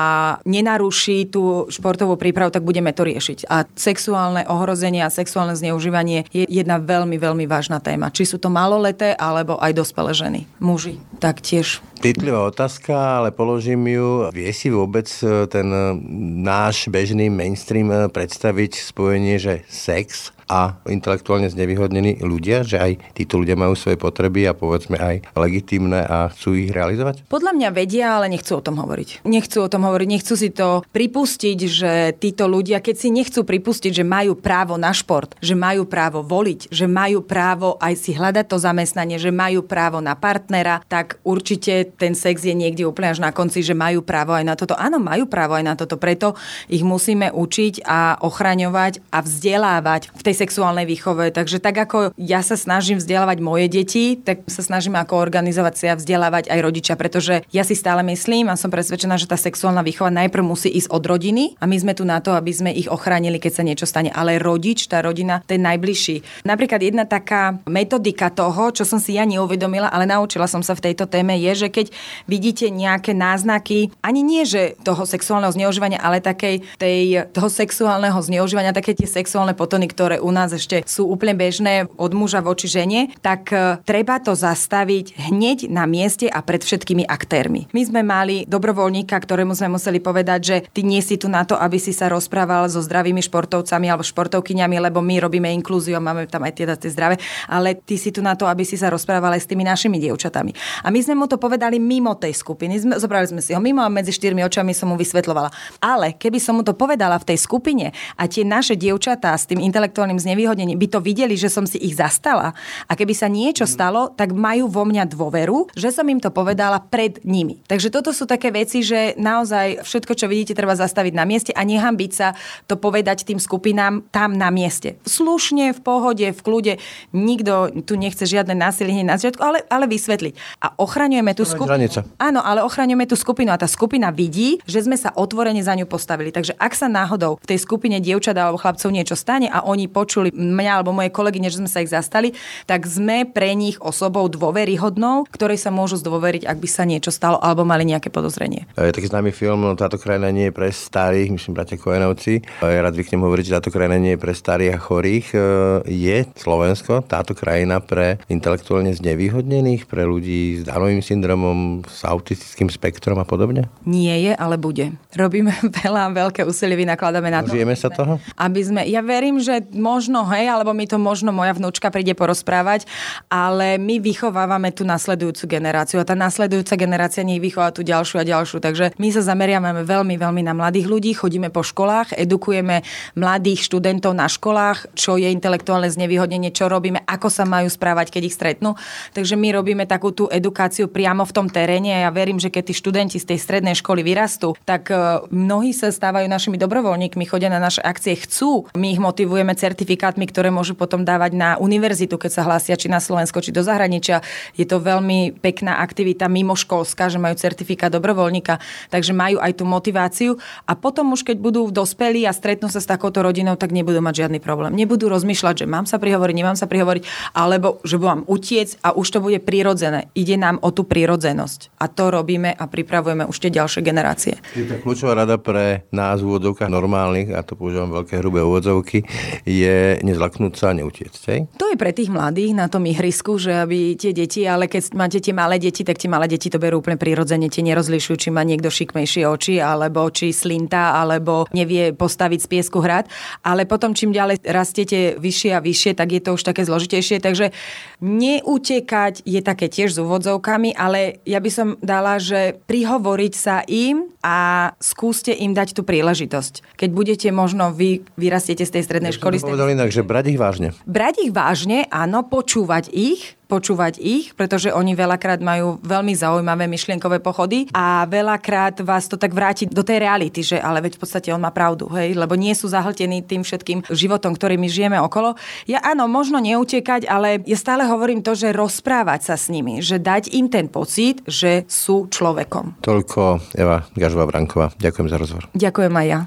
nenaruší 0.45 1.31
tú 1.31 1.67
športovú 1.69 2.17
prípravu, 2.21 2.53
tak 2.53 2.67
budeme 2.67 2.91
to 2.93 3.07
riešiť. 3.07 3.49
A 3.49 3.65
sexuálne 3.75 4.45
ohrozenie 4.49 5.05
a 5.05 5.13
sexuálne 5.13 5.55
zneužívanie 5.55 6.27
je 6.31 6.45
jedna 6.49 6.81
veľmi, 6.81 7.17
veľmi 7.17 7.45
vážna 7.47 7.79
téma. 7.79 8.13
Či 8.13 8.25
sú 8.25 8.37
to 8.41 8.53
maloleté, 8.53 9.15
alebo 9.15 9.57
aj 9.61 9.73
dospelé 9.77 10.13
ženy. 10.13 10.41
Muži 10.59 10.99
taktiež. 11.21 11.85
Citlivá 12.01 12.49
otázka, 12.49 13.21
ale 13.21 13.29
položím 13.29 13.85
ju. 13.85 14.33
Vie 14.33 14.49
si 14.57 14.73
vôbec 14.73 15.05
e, 15.21 15.45
ten 15.53 15.69
e, 15.69 15.93
náš 16.41 16.89
bežný 16.89 17.29
mainstream 17.29 17.93
e, 17.93 18.09
predstaviť 18.09 18.73
spojenie, 18.89 19.37
že 19.37 19.69
sex 19.69 20.33
a 20.51 20.83
intelektuálne 20.91 21.47
znevýhodnení 21.47 22.19
ľudia, 22.27 22.67
že 22.67 22.83
aj 22.83 23.15
títo 23.15 23.39
ľudia 23.39 23.55
majú 23.55 23.79
svoje 23.79 23.95
potreby 23.95 24.51
a 24.51 24.59
povedzme 24.59 24.99
aj 24.99 25.31
legitímne 25.39 26.03
a 26.03 26.27
chcú 26.35 26.59
ich 26.59 26.75
realizovať? 26.75 27.23
Podľa 27.31 27.55
mňa 27.55 27.69
vedia, 27.71 28.19
ale 28.19 28.27
nechcú 28.27 28.59
o 28.59 28.65
tom 28.65 28.83
hovoriť. 28.83 29.23
Nechcú 29.23 29.63
o 29.63 29.71
tom 29.71 29.87
hovoriť, 29.87 30.09
nechcú 30.11 30.35
si 30.35 30.51
to 30.51 30.83
pripustiť, 30.91 31.59
že 31.71 31.93
títo 32.19 32.51
ľudia, 32.51 32.83
keď 32.83 32.97
si 32.99 33.09
nechcú 33.15 33.47
pripustiť, 33.47 33.95
že 33.95 34.03
majú 34.03 34.35
právo 34.35 34.75
na 34.75 34.91
šport, 34.91 35.39
že 35.39 35.55
majú 35.55 35.87
právo 35.87 36.27
voliť, 36.27 36.75
že 36.75 36.91
majú 36.91 37.23
právo 37.23 37.79
aj 37.79 37.95
si 37.95 38.11
hľadať 38.19 38.51
to 38.51 38.59
zamestnanie, 38.59 39.23
že 39.23 39.31
majú 39.31 39.63
právo 39.63 40.03
na 40.03 40.19
partnera, 40.19 40.83
tak 40.91 41.23
určite 41.23 41.95
ten 41.95 42.19
sex 42.19 42.43
je 42.43 42.57
niekde 42.57 42.83
úplne 42.83 43.15
až 43.15 43.23
na 43.23 43.31
konci, 43.31 43.63
že 43.63 43.79
majú 43.79 44.03
právo 44.03 44.35
aj 44.35 44.43
na 44.43 44.59
toto. 44.59 44.75
Áno, 44.75 44.99
majú 44.99 45.31
právo 45.31 45.55
aj 45.55 45.65
na 45.65 45.75
toto, 45.79 45.95
preto 45.95 46.35
ich 46.67 46.83
musíme 46.83 47.31
učiť 47.31 47.87
a 47.87 48.19
ochraňovať 48.19 49.05
a 49.15 49.23
vzdelávať 49.23 50.11
v 50.11 50.23
tej 50.25 50.35
sexuálnej 50.41 50.89
výchove. 50.89 51.29
Takže 51.37 51.61
tak 51.61 51.77
ako 51.77 52.17
ja 52.17 52.41
sa 52.41 52.57
snažím 52.57 52.97
vzdelávať 52.97 53.39
moje 53.45 53.67
deti, 53.69 54.17
tak 54.17 54.49
sa 54.49 54.65
snažím 54.65 54.97
ako 54.97 55.21
organizácia 55.21 55.93
vzdelávať 55.93 56.49
aj 56.49 56.59
rodičia, 56.65 56.95
pretože 56.97 57.45
ja 57.53 57.61
si 57.61 57.77
stále 57.77 58.01
myslím 58.09 58.49
a 58.49 58.57
som 58.57 58.73
presvedčená, 58.73 59.21
že 59.21 59.29
tá 59.29 59.37
sexuálna 59.37 59.85
výchova 59.85 60.09
najprv 60.09 60.45
musí 60.45 60.73
ísť 60.73 60.89
od 60.89 61.05
rodiny 61.05 61.61
a 61.61 61.69
my 61.69 61.77
sme 61.77 61.93
tu 61.93 62.09
na 62.09 62.25
to, 62.25 62.33
aby 62.33 62.49
sme 62.49 62.71
ich 62.73 62.89
ochránili, 62.89 63.37
keď 63.37 63.53
sa 63.53 63.67
niečo 63.67 63.85
stane. 63.85 64.09
Ale 64.09 64.41
rodič, 64.41 64.89
tá 64.89 65.05
rodina, 65.05 65.45
ten 65.45 65.61
najbližší. 65.61 66.49
Napríklad 66.49 66.81
jedna 66.81 67.05
taká 67.05 67.61
metodika 67.69 68.33
toho, 68.33 68.73
čo 68.73 68.89
som 68.89 68.97
si 68.97 69.21
ja 69.21 69.29
neuvedomila, 69.29 69.93
ale 69.93 70.09
naučila 70.09 70.49
som 70.49 70.65
sa 70.65 70.73
v 70.73 70.91
tejto 70.91 71.05
téme, 71.05 71.37
je, 71.37 71.67
že 71.67 71.69
keď 71.69 71.87
vidíte 72.25 72.73
nejaké 72.73 73.13
náznaky, 73.13 73.93
ani 74.01 74.25
nie, 74.25 74.49
že 74.49 74.79
toho 74.81 75.05
sexuálneho 75.05 75.53
zneužívania, 75.53 76.01
ale 76.01 76.25
takej 76.25 76.65
tej, 76.81 77.29
toho 77.35 77.51
sexuálneho 77.51 78.17
zneužívania, 78.17 78.73
také 78.73 78.97
tie 78.97 79.11
sexuálne 79.11 79.53
potony, 79.53 79.91
ktoré 79.91 80.17
u 80.23 80.30
u 80.31 80.33
nás 80.33 80.55
ešte 80.55 80.87
sú 80.87 81.11
úplne 81.11 81.35
bežné 81.35 81.91
od 81.99 82.15
muža 82.15 82.39
voči 82.39 82.71
žene, 82.71 83.11
tak 83.19 83.51
e, 83.51 83.83
treba 83.83 84.23
to 84.23 84.39
zastaviť 84.39 85.19
hneď 85.19 85.67
na 85.67 85.91
mieste 85.91 86.31
a 86.31 86.39
pred 86.47 86.63
všetkými 86.63 87.03
aktérmi. 87.11 87.67
My 87.75 87.83
sme 87.83 88.07
mali 88.07 88.47
dobrovoľníka, 88.47 89.19
ktorému 89.19 89.59
sme 89.59 89.75
museli 89.75 89.99
povedať, 89.99 90.41
že 90.41 90.57
ty 90.71 90.87
nie 90.87 91.03
si 91.03 91.19
tu 91.19 91.27
na 91.27 91.43
to, 91.43 91.59
aby 91.59 91.83
si 91.83 91.91
sa 91.91 92.07
rozprával 92.07 92.71
so 92.71 92.79
zdravými 92.79 93.19
športovcami 93.27 93.91
alebo 93.91 94.07
športovkyňami, 94.07 94.79
lebo 94.79 95.03
my 95.03 95.19
robíme 95.19 95.51
inklúziu 95.51 95.99
a 95.99 96.05
máme 96.05 96.31
tam 96.31 96.47
aj 96.47 96.55
tie, 96.55 96.67
tie 96.79 96.91
zdravé, 96.95 97.19
ale 97.51 97.75
ty 97.75 97.99
si 97.99 98.15
tu 98.15 98.23
na 98.23 98.39
to, 98.39 98.47
aby 98.47 98.63
si 98.63 98.79
sa 98.79 98.87
rozprával 98.93 99.35
aj 99.35 99.43
s 99.43 99.51
tými 99.51 99.67
našimi 99.67 99.99
dievčatami. 99.99 100.55
A 100.87 100.95
my 100.95 101.01
sme 101.03 101.19
mu 101.19 101.27
to 101.27 101.43
povedali 101.43 101.83
mimo 101.83 102.15
tej 102.15 102.39
skupiny. 102.39 102.79
Zobrali 102.79 103.27
sme 103.27 103.43
si 103.43 103.51
ho 103.51 103.59
mimo 103.59 103.83
a 103.83 103.91
medzi 103.91 104.15
štyrmi 104.15 104.47
očami 104.47 104.77
som 104.77 104.93
mu 104.93 104.97
vysvetlovala. 105.01 105.51
Ale 105.83 106.15
keby 106.15 106.39
som 106.39 106.61
mu 106.61 106.63
to 106.63 106.77
povedala 106.77 107.19
v 107.19 107.35
tej 107.35 107.39
skupine 107.43 107.91
a 108.15 108.23
tie 108.31 108.47
naše 108.47 108.77
dievčatá 108.77 109.35
s 109.35 109.49
tým 109.49 109.59
intelektuálnym 109.65 110.20
znevýhodnením, 110.21 110.77
by 110.77 110.89
to 110.93 111.01
videli, 111.01 111.35
že 111.35 111.49
som 111.49 111.65
si 111.65 111.81
ich 111.81 111.97
zastala 111.97 112.53
a 112.87 112.93
keby 112.93 113.17
sa 113.17 113.27
niečo 113.27 113.65
Mhm. 113.65 113.73
stalo, 113.73 114.01
tak 114.13 114.37
majú 114.37 114.69
vo 114.69 114.85
mňa 114.85 115.09
dôveru, 115.09 115.73
že 115.75 115.91
som 115.91 116.07
im 116.07 116.21
to 116.21 116.29
povedala 116.29 116.79
pred 116.81 117.19
nimi. 117.25 117.59
Takže 117.67 117.89
toto 117.89 118.13
sú 118.13 118.29
také 118.29 118.53
veci, 118.53 118.85
že 118.85 119.17
naozaj 119.17 119.83
všetko, 119.83 120.13
čo 120.15 120.27
vidíte, 120.29 120.53
treba 120.53 120.77
zastaviť 120.77 121.13
na 121.17 121.25
mieste 121.25 121.51
a 121.57 121.65
nehambiť 121.65 122.13
sa 122.13 122.37
to 122.69 122.77
povedať 122.77 123.25
tým 123.25 123.41
skupinám 123.41 124.05
tam 124.13 124.37
na 124.37 124.53
mieste. 124.53 125.01
Slušne, 125.09 125.73
v 125.73 125.81
pohode, 125.81 126.27
v 126.29 126.41
kľude. 126.41 126.75
Nikto 127.17 127.83
tu 127.87 127.97
nechce 127.97 128.23
žiadne 128.27 128.53
násilie 128.55 129.03
na 129.07 129.17
začiatku, 129.17 129.41
ale, 129.41 129.59
ale 129.71 129.87
vysvetliť. 129.89 130.35
A 130.61 130.77
ochraňujeme 130.77 131.33
tú 131.33 131.49
skupinu. 131.49 131.71
Áno, 132.19 132.41
ale 132.45 132.61
ochraňujeme 132.61 133.07
tú 133.07 133.17
skupinu 133.17 133.55
a 133.55 133.59
tá 133.59 133.71
skupina 133.71 134.11
vidí, 134.13 134.61
že 134.67 134.85
sme 134.85 134.99
sa 134.99 135.15
otvorene 135.15 135.63
za 135.63 135.73
ňu 135.79 135.87
postavili. 135.87 136.35
Takže 136.35 136.59
ak 136.59 136.73
sa 136.77 136.91
náhodou 136.91 137.39
v 137.41 137.47
tej 137.55 137.59
skupine 137.63 137.97
dievčat 138.03 138.37
alebo 138.37 138.61
chlapcov 138.61 138.91
niečo 138.91 139.17
stane 139.17 139.49
a 139.49 139.65
oni 139.65 139.87
počuli 140.11 140.35
mňa 140.35 140.83
alebo 140.83 140.91
moje 140.91 141.15
kolegyne, 141.15 141.47
že 141.47 141.63
sme 141.63 141.71
sa 141.71 141.87
ich 141.87 141.95
zastali, 141.95 142.35
tak 142.67 142.83
sme 142.83 143.31
pre 143.31 143.55
nich 143.55 143.79
osobou 143.79 144.27
dôveryhodnou, 144.27 145.31
ktorej 145.31 145.63
sa 145.63 145.71
môžu 145.71 146.03
zdôveriť, 146.03 146.51
ak 146.51 146.59
by 146.59 146.67
sa 146.67 146.83
niečo 146.83 147.15
stalo 147.15 147.39
alebo 147.39 147.63
mali 147.63 147.87
nejaké 147.87 148.11
podozrenie. 148.11 148.67
Je 148.75 148.91
taký 148.91 149.07
známy 149.07 149.31
film, 149.31 149.63
no, 149.63 149.79
táto 149.79 150.03
krajina 150.03 150.35
nie 150.35 150.51
je 150.51 150.55
pre 150.59 150.67
starých, 150.75 151.31
myslím, 151.31 151.55
bratia 151.55 151.79
Kojenovci. 151.79 152.43
Ja 152.59 152.83
rád 152.83 152.99
zvyknem 152.99 153.23
hovoriť, 153.23 153.45
že 153.47 153.55
táto 153.63 153.71
krajina 153.71 154.03
nie 154.03 154.19
je 154.19 154.21
pre 154.27 154.35
starých 154.35 154.75
a 154.75 154.79
chorých. 154.83 155.27
E, 155.31 155.39
Je 155.87 156.19
Slovensko 156.35 157.07
táto 157.07 157.39
krajina 157.39 157.79
pre 157.79 158.19
intelektuálne 158.27 158.91
znevýhodnených, 158.91 159.87
pre 159.87 160.03
ľudí 160.03 160.59
s 160.59 160.67
Downovým 160.67 161.07
syndromom, 161.07 161.87
s 161.87 162.03
autistickým 162.03 162.67
spektrom 162.67 163.15
a 163.23 163.27
podobne? 163.29 163.71
Nie 163.87 164.19
je, 164.27 164.33
ale 164.35 164.59
bude. 164.59 164.91
Robíme 165.15 165.55
veľa, 165.87 166.11
veľké 166.11 166.43
úsilie, 166.43 166.75
vynakladáme 166.75 167.31
na 167.31 167.47
to. 167.47 167.55
Žijeme 167.55 167.79
sa 167.79 167.95
toho? 167.95 168.19
Aby 168.35 168.61
sme, 168.67 168.81
ja 168.91 169.07
verím, 169.07 169.39
že 169.39 169.63
možno, 169.91 170.23
hej, 170.31 170.47
alebo 170.47 170.71
mi 170.71 170.87
to 170.87 171.03
možno 171.03 171.35
moja 171.35 171.51
vnúčka 171.51 171.91
príde 171.91 172.15
porozprávať, 172.15 172.87
ale 173.27 173.75
my 173.83 173.99
vychovávame 173.99 174.71
tú 174.71 174.87
nasledujúcu 174.87 175.51
generáciu 175.51 175.99
a 175.99 176.07
tá 176.07 176.15
nasledujúca 176.15 176.79
generácia 176.79 177.27
nech 177.27 177.43
vychová 177.43 177.75
tú 177.75 177.83
ďalšiu 177.83 178.23
a 178.23 178.25
ďalšiu. 178.25 178.63
Takže 178.63 178.85
my 178.95 179.09
sa 179.11 179.23
zameriavame 179.27 179.83
veľmi, 179.83 180.15
veľmi 180.15 180.43
na 180.47 180.55
mladých 180.55 180.87
ľudí, 180.87 181.11
chodíme 181.19 181.51
po 181.51 181.67
školách, 181.67 182.15
edukujeme 182.15 182.87
mladých 183.19 183.67
študentov 183.67 184.15
na 184.15 184.31
školách, 184.31 184.95
čo 184.95 185.19
je 185.19 185.27
intelektuálne 185.27 185.91
znevýhodnenie, 185.91 186.55
čo 186.55 186.71
robíme, 186.71 187.03
ako 187.03 187.27
sa 187.27 187.43
majú 187.43 187.67
správať, 187.67 188.15
keď 188.15 188.23
ich 188.31 188.37
stretnú. 188.37 188.79
Takže 189.17 189.35
my 189.35 189.49
robíme 189.59 189.85
takú 189.91 190.15
tú 190.15 190.31
edukáciu 190.31 190.87
priamo 190.87 191.27
v 191.27 191.35
tom 191.35 191.47
teréne 191.51 191.91
a 191.91 192.07
ja 192.07 192.11
verím, 192.15 192.39
že 192.39 192.53
keď 192.53 192.71
tí 192.71 192.75
študenti 192.77 193.19
z 193.19 193.35
tej 193.35 193.39
strednej 193.43 193.75
školy 193.75 194.07
vyrastú, 194.07 194.55
tak 194.63 194.93
e, 194.93 195.27
mnohí 195.33 195.75
sa 195.75 195.91
stávajú 195.91 196.31
našimi 196.31 196.61
dobrovoľníkmi, 196.61 197.25
chodia 197.27 197.51
na 197.51 197.59
naše 197.59 197.83
akcie, 197.83 198.15
chcú. 198.15 198.69
My 198.77 198.93
ich 198.93 199.01
motivujeme 199.01 199.57
certifikátmi, 199.81 200.29
ktoré 200.29 200.53
môžu 200.53 200.77
potom 200.77 201.09
dávať 201.09 201.33
na 201.33 201.57
univerzitu, 201.57 202.21
keď 202.21 202.31
sa 202.37 202.43
hlásia 202.45 202.77
či 202.77 202.93
na 202.93 203.01
Slovensko, 203.01 203.41
či 203.41 203.49
do 203.49 203.65
zahraničia. 203.65 204.21
Je 204.53 204.69
to 204.69 204.77
veľmi 204.77 205.41
pekná 205.41 205.81
aktivita 205.81 206.29
mimoškolská, 206.29 207.09
že 207.09 207.17
majú 207.17 207.33
certifikát 207.41 207.89
dobrovoľníka, 207.89 208.61
takže 208.93 209.17
majú 209.17 209.41
aj 209.41 209.57
tú 209.57 209.65
motiváciu 209.65 210.37
a 210.69 210.77
potom 210.77 211.17
už 211.17 211.25
keď 211.25 211.41
budú 211.41 211.73
dospelí 211.73 212.29
a 212.29 212.37
stretnú 212.37 212.69
sa 212.69 212.85
s 212.85 212.85
takouto 212.85 213.25
rodinou, 213.25 213.57
tak 213.57 213.73
nebudú 213.73 214.05
mať 214.05 214.29
žiadny 214.29 214.37
problém. 214.45 214.77
Nebudú 214.77 215.09
rozmýšľať, 215.09 215.65
že 215.65 215.67
mám 215.73 215.89
sa 215.89 215.97
prihovoriť, 215.97 216.35
nemám 216.37 216.61
sa 216.61 216.69
prihovoriť, 216.69 217.33
alebo 217.33 217.81
že 217.81 217.97
mám 217.97 218.29
utiec 218.29 218.77
a 218.85 218.93
už 218.93 219.17
to 219.17 219.25
bude 219.25 219.41
prirodzené. 219.49 220.13
Ide 220.13 220.37
nám 220.37 220.61
o 220.61 220.69
tú 220.77 220.85
prirodzenosť. 220.85 221.81
A 221.81 221.89
to 221.89 222.13
robíme 222.13 222.53
a 222.53 222.65
pripravujeme 222.69 223.25
už 223.25 223.49
tie 223.49 223.49
ďalšie 223.49 223.81
generácie. 223.81 224.37
Je 224.53 224.69
tá 224.69 224.77
kľúčová 224.77 225.25
rada 225.25 225.41
pre 225.41 225.89
nás 225.89 226.21
v 226.21 226.37
normálnych, 226.69 227.33
a 227.33 227.41
to 227.41 227.57
používam 227.57 227.89
veľké 227.89 228.21
hrubé 228.21 228.45
úvodzovky, 228.45 229.07
je 229.47 229.70
nezlaknúť 230.03 230.55
sa 230.57 230.73
a 230.73 230.77
neutiecť. 230.77 231.23
Hej? 231.31 231.41
To 231.59 231.67
je 231.71 231.77
pre 231.77 231.91
tých 231.95 232.11
mladých 232.13 232.53
na 232.57 232.67
tom 232.67 232.87
ihrisku, 232.87 233.37
že 233.37 233.55
aby 233.55 233.95
tie 233.95 234.13
deti, 234.15 234.45
ale 234.45 234.67
keď 234.67 234.95
máte 234.97 235.19
tie 235.23 235.35
malé 235.35 235.57
deti, 235.61 235.87
tak 235.87 235.99
tie 235.99 236.11
malé 236.11 236.27
deti 236.31 236.51
to 236.51 236.59
berú 236.61 236.81
úplne 236.81 237.01
prirodzene, 237.01 237.47
tie 237.49 237.65
nerozlišujú, 237.65 238.17
či 238.17 238.29
má 238.35 238.43
niekto 238.43 238.69
šikmejšie 238.69 239.25
oči, 239.27 239.63
alebo 239.63 240.09
či 240.11 240.35
slinta, 240.35 240.97
alebo 240.97 241.47
nevie 241.55 241.93
postaviť 241.95 242.41
z 242.45 242.51
piesku 242.51 242.79
hrad. 242.83 243.07
Ale 243.45 243.69
potom, 243.69 243.93
čím 243.93 244.15
ďalej 244.15 244.43
rastiete 244.47 245.17
vyššie 245.21 245.51
a 245.55 245.61
vyššie, 245.61 245.93
tak 245.95 246.09
je 246.15 246.21
to 246.23 246.35
už 246.35 246.43
také 246.43 246.65
zložitejšie. 246.67 247.23
Takže 247.23 247.53
neutekať 248.01 249.23
je 249.29 249.41
také 249.45 249.69
tiež 249.69 249.95
s 249.95 249.99
úvodzovkami, 250.01 250.75
ale 250.75 251.21
ja 251.29 251.39
by 251.39 251.51
som 251.53 251.69
dala, 251.85 252.17
že 252.17 252.59
prihovoriť 252.67 253.33
sa 253.37 253.63
im 253.69 254.09
a 254.21 254.71
skúste 254.81 255.33
im 255.33 255.57
dať 255.57 255.73
tú 255.73 255.83
príležitosť. 255.85 256.77
Keď 256.77 256.91
budete 256.93 257.29
možno 257.33 257.73
vy 257.73 258.05
vyrastiete 258.21 258.69
z 258.69 258.81
tej 258.81 258.83
strednej 258.85 259.17
školy, 259.17 259.41
z 259.41 259.49
tej 259.49 259.57
Povedal 259.61 259.77
inak, 259.77 259.93
že 259.93 260.01
brať 260.01 260.25
ich 260.33 260.41
vážne. 260.41 260.73
brať 260.89 261.29
ich 261.29 261.37
vážne, 261.37 261.85
áno, 261.93 262.25
počúvať 262.25 262.89
ich, 262.97 263.37
počúvať 263.45 264.01
ich, 264.01 264.33
pretože 264.33 264.73
oni 264.73 264.97
veľakrát 264.97 265.45
majú 265.45 265.77
veľmi 265.85 266.17
zaujímavé 266.17 266.65
myšlienkové 266.65 267.21
pochody 267.21 267.69
a 267.77 268.09
veľakrát 268.09 268.81
vás 268.81 269.05
to 269.05 269.21
tak 269.21 269.37
vráti 269.37 269.69
do 269.69 269.85
tej 269.85 270.01
reality, 270.01 270.41
že 270.41 270.57
ale 270.57 270.81
veď 270.81 270.97
v 270.97 271.01
podstate 271.05 271.29
on 271.29 271.45
má 271.45 271.53
pravdu, 271.53 271.93
hej, 271.93 272.17
lebo 272.17 272.41
nie 272.41 272.57
sú 272.57 272.73
zahltení 272.73 273.21
tým 273.21 273.45
všetkým 273.45 273.85
životom, 273.93 274.33
ktorý 274.33 274.57
my 274.57 274.73
žijeme 274.73 274.97
okolo. 274.97 275.37
Ja 275.69 275.85
áno, 275.85 276.09
možno 276.09 276.41
neutekať, 276.41 277.05
ale 277.05 277.45
ja 277.45 277.59
stále 277.61 277.85
hovorím 277.85 278.25
to, 278.25 278.33
že 278.33 278.57
rozprávať 278.57 279.29
sa 279.29 279.37
s 279.37 279.53
nimi, 279.53 279.85
že 279.85 280.01
dať 280.01 280.33
im 280.33 280.49
ten 280.49 280.73
pocit, 280.73 281.21
že 281.29 281.69
sú 281.69 282.09
človekom. 282.09 282.81
Toľko 282.81 283.53
Eva 283.61 283.85
Gažová 283.93 284.25
Branková. 284.25 284.73
Ďakujem 284.81 285.07
za 285.13 285.17
rozhovor. 285.21 285.45
Ďakujem 285.53 285.93
aj 285.93 286.07
ja. 286.09 286.21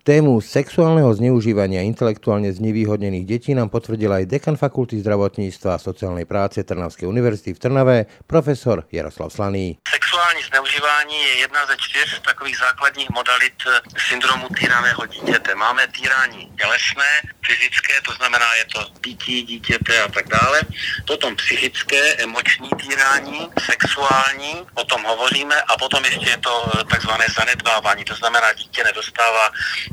Tému 0.00 0.40
sexuálneho 0.40 1.12
zneužívania 1.12 1.84
intelektuálne 1.84 2.48
znevýhodnených 2.48 3.28
detí 3.28 3.52
nám 3.52 3.68
potvrdil 3.68 4.08
aj 4.08 4.32
dekan 4.32 4.56
Fakulty 4.56 4.96
zdravotníctva 5.04 5.76
a 5.76 5.82
sociálnej 5.82 6.24
práce 6.24 6.64
Trnavskej 6.64 7.04
univerzity 7.04 7.52
v 7.52 7.60
Trnave, 7.60 7.96
profesor 8.24 8.88
Jaroslav 8.88 9.28
Slaný. 9.28 9.76
Sexuální 10.10 10.42
zneužívání 10.42 11.22
je 11.22 11.38
jedna 11.38 11.66
ze 11.66 11.76
čtyř 11.76 12.20
takových 12.20 12.58
základních 12.58 13.10
modalit 13.10 13.54
eh, 13.66 13.80
syndromu 14.08 14.48
týraného 14.48 15.06
dítěte. 15.06 15.54
Máme 15.54 15.86
týrání 15.86 16.52
tělesné, 16.58 17.20
fyzické, 17.46 18.00
to 18.06 18.12
znamená, 18.12 18.54
je 18.54 18.64
to 18.64 18.86
dítí, 19.04 19.42
dítěte 19.42 20.02
a 20.02 20.08
tak 20.08 20.28
dále. 20.28 20.60
Potom 21.06 21.36
psychické, 21.36 22.14
emoční 22.14 22.70
týrání, 22.82 23.48
sexuální, 23.64 24.66
o 24.74 24.84
tom 24.84 25.02
hovoříme, 25.04 25.62
a 25.62 25.76
potom 25.76 26.04
ještě 26.04 26.30
je 26.30 26.38
to 26.38 26.54
eh, 26.74 26.84
takzvané 26.84 27.26
zanedbávání, 27.38 28.04
to 28.04 28.14
znamená, 28.14 28.52
dítě 28.52 28.84
nedostává 28.84 29.46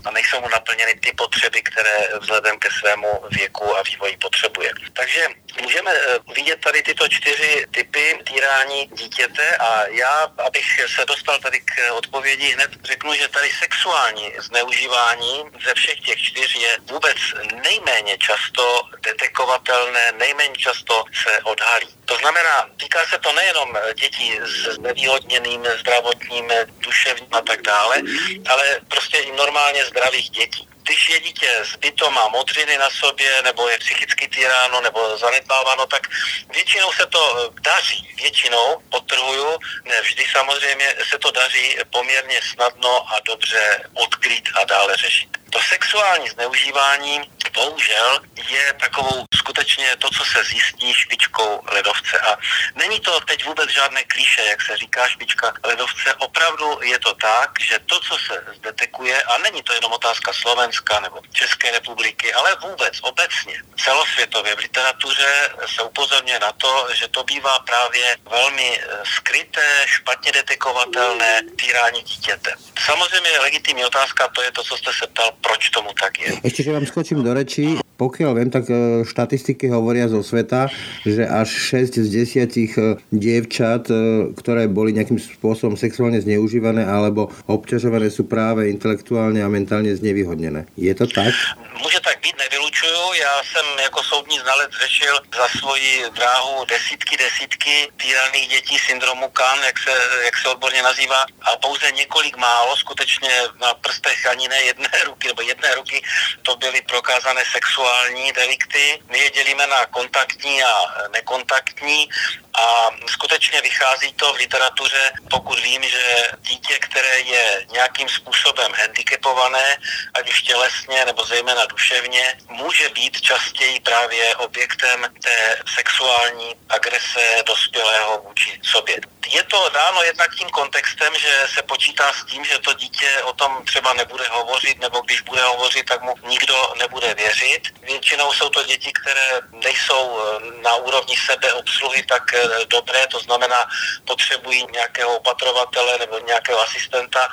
a 0.05 0.11
nejsou 0.11 0.41
mu 0.41 0.49
naplněny 0.49 0.93
ty 0.99 1.11
potřeby, 1.17 1.61
které 1.61 1.97
vzhledem 2.21 2.59
ke 2.59 2.69
svému 2.79 3.07
věku 3.31 3.77
a 3.77 3.81
vývoji 3.81 4.17
potřebuje. 4.17 4.71
Takže 4.93 5.27
můžeme 5.61 5.91
eh, 5.91 6.19
vidět 6.35 6.59
tady 6.61 6.81
tyto 6.81 7.07
čtyři 7.07 7.65
typy 7.71 8.19
týrání 8.23 8.89
dítěte 8.93 9.57
a 9.57 9.87
já, 9.87 10.06
abych 10.45 10.65
se 10.95 11.05
dostal 11.05 11.39
tady 11.39 11.59
k 11.59 11.93
odpovědi, 11.93 12.53
hned 12.53 12.71
řeknu, 12.83 13.13
že 13.13 13.27
tady 13.27 13.49
sexuální 13.59 14.33
zneužívání 14.37 15.43
ze 15.65 15.73
všech 15.73 15.99
těch 15.99 16.21
čtyř 16.21 16.55
je 16.55 16.77
vůbec 16.91 17.17
nejméně 17.63 18.17
často 18.17 18.81
detekovatelné, 19.01 20.11
nejméně 20.11 20.55
často 20.55 21.03
se 21.23 21.39
odhalí. 21.43 21.87
To 22.05 22.15
znamená, 22.15 22.69
týká 22.77 23.05
se 23.05 23.17
to 23.19 23.33
nejenom 23.33 23.77
dětí 23.95 24.39
s 24.43 24.77
nevýhodněným 24.77 25.65
zdravotním, 25.79 26.51
duševním 26.79 27.33
a 27.33 27.41
tak 27.41 27.61
dále, 27.61 28.01
ale 28.49 28.79
prostě 28.87 29.17
i 29.17 29.31
normálně 29.31 29.85
zdravých 29.85 30.29
dětí 30.29 30.67
když 30.87 31.09
je 31.09 31.19
dítě 31.19 31.49
zbyto, 31.73 32.11
má 32.11 32.27
modřiny 32.27 32.77
na 32.77 32.89
sobě, 32.89 33.41
nebo 33.43 33.69
je 33.69 33.77
psychicky 33.77 34.27
týráno, 34.27 34.81
nebo 34.81 35.17
zanedbáváno, 35.17 35.85
tak 35.85 36.07
většinou 36.53 36.91
se 36.91 37.05
to 37.05 37.21
eh, 37.37 37.61
daří. 37.61 38.07
Většinou, 38.21 38.81
potrhuju, 38.89 39.59
ne 39.85 40.01
vždy 40.01 40.25
samozřejmě, 40.31 40.95
se 41.09 41.17
to 41.17 41.31
daří 41.31 41.77
poměrně 41.91 42.39
snadno 42.51 43.09
a 43.09 43.15
dobře 43.25 43.89
odkrýt 43.93 44.49
a 44.61 44.63
dále 44.63 44.97
řešit. 44.97 45.29
To 45.49 45.59
sexuální 45.61 46.29
zneužívání 46.29 47.21
bohužel 47.53 48.19
je 48.49 48.73
takovou 48.73 49.25
skutečně 49.35 49.95
to, 49.95 50.09
co 50.09 50.23
se 50.25 50.43
zjistí 50.43 50.93
špičkou 50.93 51.61
ledovce. 51.71 52.19
A 52.19 52.37
není 52.75 52.99
to 52.99 53.19
teď 53.19 53.45
vůbec 53.45 53.69
žádné 53.69 54.03
klíše, 54.03 54.41
jak 54.41 54.61
se 54.61 54.77
říká 54.77 55.07
špička 55.07 55.53
ledovce. 55.63 56.13
Opravdu 56.15 56.79
je 56.83 56.99
to 56.99 57.13
tak, 57.13 57.49
že 57.61 57.79
to, 57.79 57.99
co 57.99 58.17
se 58.17 58.43
zdetekuje, 58.55 59.23
a 59.23 59.37
není 59.37 59.63
to 59.63 59.73
jenom 59.73 59.91
otázka 59.91 60.33
Slovenska 60.33 60.99
nebo 60.99 61.21
České 61.33 61.71
republiky, 61.71 62.33
ale 62.33 62.55
vůbec 62.55 62.93
obecně 63.01 63.61
celosvětově 63.83 64.55
v 64.55 64.59
literatuře 64.59 65.49
se 65.75 65.83
upozorňuje 65.83 66.39
na 66.39 66.51
to, 66.51 66.87
že 66.93 67.07
to 67.07 67.23
bývá 67.23 67.59
právě 67.59 68.17
velmi 68.29 68.81
eh, 68.81 68.87
skryté, 69.15 69.85
špatně 69.85 70.31
detekovatelné 70.31 71.41
týrání 71.61 72.01
dítěte. 72.01 72.53
Samozřejmě 72.85 73.29
je 73.29 73.39
legitimní 73.39 73.85
otázka, 73.85 74.27
to 74.27 74.41
je 74.41 74.51
to, 74.51 74.63
co 74.63 74.77
jste 74.77 74.93
se 74.93 75.07
ptal, 75.07 75.31
proč 75.41 75.69
tomu 75.69 75.89
tak 75.93 76.13
je. 76.19 76.31
Ešte, 76.43 76.63
že 76.63 76.73
vám 76.73 76.85
skočím 76.85 77.23
do 77.23 77.33
reči, 77.33 77.77
pokiaľ 77.97 78.31
viem, 78.37 78.49
tak 78.53 78.69
e, 78.69 79.01
štatistiky 79.01 79.73
hovoria 79.73 80.05
zo 80.05 80.21
sveta, 80.21 80.69
že 81.01 81.25
až 81.25 81.49
6 81.49 82.05
z 82.05 82.07
10 82.45 82.45
e, 82.53 82.93
dievčat, 83.09 83.89
e, 83.89 83.93
ktoré 84.37 84.69
boli 84.69 84.93
nejakým 84.93 85.17
spôsobom 85.17 85.73
sexuálne 85.73 86.21
zneužívané 86.21 86.85
alebo 86.85 87.33
obťažované, 87.49 88.13
sú 88.13 88.29
práve 88.29 88.69
intelektuálne 88.69 89.41
a 89.41 89.49
mentálne 89.49 89.89
znevýhodnené. 89.97 90.69
Je 90.77 90.93
to 90.93 91.09
tak? 91.09 91.33
Může 91.81 91.99
tak 91.99 92.21
být, 92.21 92.37
nevylučuju. 92.37 93.13
Já 93.13 93.35
jsem 93.43 93.65
jako 93.83 94.03
soudní 94.03 94.39
znalec 94.39 94.71
řešil 94.81 95.15
za 95.37 95.47
svoji 95.59 96.03
dráhu 96.13 96.65
desítky, 96.65 97.17
desítky 97.17 97.89
týraných 97.97 98.47
dětí 98.47 98.79
syndromu 98.79 99.29
KAN, 99.29 99.59
jak 99.65 99.79
se, 99.79 99.93
jak 100.25 100.37
se 100.37 100.49
odborně 100.49 100.81
nazývá, 100.83 101.21
a 101.41 101.57
pouze 101.57 101.91
několik 101.91 102.37
málo, 102.37 102.77
skutečně 102.77 103.29
na 103.61 103.73
prstech 103.73 104.25
ani 104.25 104.47
ne 104.47 104.61
jedné 104.61 104.89
ruky, 105.05 105.26
nebo 105.27 105.41
jedné 105.41 105.75
ruky, 105.75 106.03
to 106.41 106.55
byly 106.55 106.81
prokázané 106.81 107.43
sexuální 107.51 108.31
delikty. 108.31 108.99
My 109.09 109.19
je 109.19 109.29
dělíme 109.29 109.67
na 109.67 109.85
kontaktní 109.85 110.63
a 110.63 110.73
nekontaktní 111.09 112.09
a 112.53 112.89
skutečně 113.09 113.61
vychází 113.61 114.13
to 114.13 114.33
v 114.33 114.35
literatuře, 114.35 115.11
pokud 115.29 115.59
vím, 115.59 115.83
že 115.83 116.23
dítě, 116.41 116.79
které 116.79 117.19
je 117.19 117.65
nějakým 117.71 118.09
způsobem 118.09 118.71
handicapované, 118.73 119.77
ať 120.13 120.29
už 120.29 120.41
tělesně 120.41 121.05
nebo 121.05 121.25
zejména 121.25 121.65
duševně, 121.65 122.37
může 122.49 122.89
být 122.89 123.21
častěji 123.21 123.79
právě 123.79 124.35
objektem 124.35 125.05
té 125.23 125.59
sexuální 125.75 126.55
agrese 126.69 127.43
dospělého 127.45 128.21
vůči 128.21 128.59
sobě. 128.63 128.97
Je 129.27 129.43
to 129.43 129.69
dáno 129.69 130.03
jednak 130.03 130.35
tím 130.35 130.49
kontextem, 130.49 131.13
že 131.15 131.47
se 131.53 131.61
počítá 131.61 132.13
s 132.13 132.25
tím, 132.25 132.45
že 132.45 132.59
to 132.59 132.73
dítě 132.73 133.21
o 133.23 133.33
tom 133.33 133.65
třeba 133.65 133.93
nebude 133.93 134.25
hovořit, 134.31 134.79
nebo 134.79 135.01
když 135.01 135.16
bude 135.21 135.41
hovořit, 135.43 135.85
tak 135.85 136.01
mu 136.01 136.13
nikdo 136.27 136.73
nebude 136.79 137.13
věřit. 137.13 137.61
Většinou 137.81 138.33
jsou 138.33 138.49
to 138.49 138.63
děti, 138.63 138.91
které 139.01 139.39
nejsou 139.51 140.19
na 140.61 140.75
úrovni 140.75 141.15
sebeobsluhy 141.17 142.03
tak 142.03 142.23
dobré, 142.67 143.07
to 143.07 143.19
znamená, 143.19 143.69
potřebují 144.05 144.65
nějakého 144.73 145.17
opatrovatele 145.17 145.97
nebo 145.97 146.19
nějakého 146.19 146.59
asistenta 146.61 147.29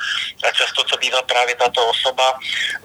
a 0.49 0.51
často 0.51 0.85
to 0.85 0.97
bývá 0.97 1.23
právě 1.23 1.55
tato 1.55 1.87
osoba. 1.87 2.39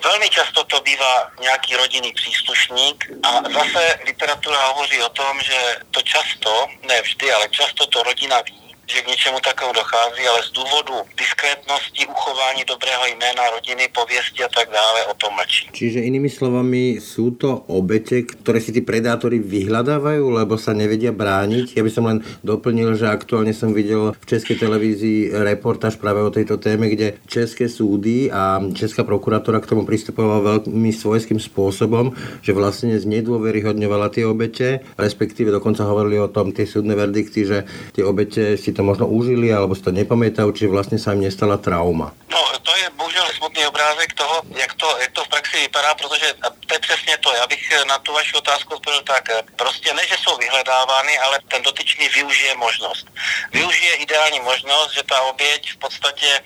Velmi 0.03 0.29
často 0.29 0.63
to 0.63 0.81
bývá 0.81 1.31
nějaký 1.39 1.75
rodinný 1.75 2.13
příslušník 2.13 3.05
a 3.23 3.41
zase 3.49 3.99
literatura 4.05 4.65
hovoří 4.65 5.01
o 5.01 5.09
tom, 5.09 5.41
že 5.41 5.79
to 5.91 6.01
často, 6.01 6.67
ne 6.81 7.01
vždy, 7.01 7.33
ale 7.33 7.49
často 7.49 7.87
to 7.87 8.03
rodina 8.03 8.41
ví, 8.41 8.68
že 8.89 9.01
k 9.01 9.07
něčemu 9.07 9.37
takovému 9.39 9.73
dochází, 9.73 10.23
ale 10.31 10.39
z 10.43 10.51
důvodu 10.51 10.95
diskrétnosti, 11.17 12.01
uchování 12.09 12.63
dobrého 12.67 13.03
jména 13.05 13.43
rodiny, 13.55 13.83
pověsti 13.93 14.43
a 14.43 14.49
tak 14.49 14.67
dále 14.69 14.99
o 15.05 15.13
tom 15.13 15.31
mlčí. 15.37 15.69
Čiže 15.71 16.01
inými 16.09 16.29
slovami 16.29 16.97
sú 16.97 17.37
to 17.37 17.69
obete, 17.69 18.25
ktoré 18.25 18.57
si 18.57 18.73
tí 18.73 18.81
predátori 18.81 19.37
vyhľadávajú, 19.37 20.23
lebo 20.41 20.57
sa 20.57 20.73
nevedia 20.73 21.13
brániť. 21.13 21.77
Ja 21.77 21.85
by 21.85 21.91
som 21.93 22.09
len 22.09 22.25
doplnil, 22.41 22.97
že 22.97 23.05
aktuálne 23.05 23.53
som 23.53 23.77
videl 23.77 24.17
v 24.17 24.25
Českej 24.25 24.57
televízii 24.57 25.37
reportáž 25.37 26.01
práve 26.01 26.25
o 26.25 26.33
tejto 26.33 26.57
téme, 26.57 26.89
kde 26.89 27.21
české 27.29 27.69
súdy 27.69 28.33
a 28.33 28.57
Česká 28.73 29.05
prokurátora 29.05 29.61
k 29.61 29.69
tomu 29.69 29.85
pristupovala 29.85 30.65
veľmi 30.65 30.89
svojským 30.89 31.37
spôsobom, 31.37 32.17
že 32.41 32.57
vlastne 32.57 32.97
znedôveryhodňovala 32.97 34.09
tie 34.09 34.25
obete, 34.25 34.81
respektíve 34.97 35.53
dokonca 35.53 35.85
hovorili 35.85 36.17
o 36.17 36.31
tom 36.31 36.49
tie 36.49 36.65
súdne 36.65 36.97
verdikty, 36.97 37.45
že 37.45 37.57
tie 37.93 38.01
obete 38.01 38.57
si 38.57 38.73
možno 38.83 39.05
užili 39.07 39.51
alebo 39.53 39.75
si 39.75 39.83
to 39.83 39.91
nepamätajú, 39.91 40.49
či 40.55 40.69
vlastne 40.69 40.97
sa 40.97 41.13
im 41.15 41.25
nestala 41.25 41.57
trauma. 41.59 42.13
No, 42.31 42.39
to 42.63 42.71
je 42.75 42.87
bohužel 42.95 43.25
smutný 43.37 43.65
obrázek 43.67 44.13
toho, 44.13 44.43
jak 44.55 44.68
vypadá, 45.79 45.95
protože 45.95 46.33
to 46.67 46.73
je 46.73 46.79
přesně 46.79 47.17
to. 47.17 47.33
Já 47.33 47.47
bych 47.47 47.85
na 47.85 47.99
tu 47.99 48.13
vaši 48.13 48.33
otázku 48.35 48.75
odpověděl 48.75 49.03
tak. 49.03 49.23
Prostě 49.55 49.93
ne, 49.93 50.07
že 50.07 50.15
jsou 50.17 50.37
vyhledávány, 50.37 51.19
ale 51.19 51.39
ten 51.47 51.61
dotyčný 51.61 52.09
využije 52.09 52.55
možnost. 52.55 53.07
Využije 53.51 53.95
ideální 53.95 54.39
možnost, 54.39 54.91
že 54.91 55.03
ta 55.03 55.21
oběť 55.21 55.73
v 55.73 55.77
podstatě 55.77 56.41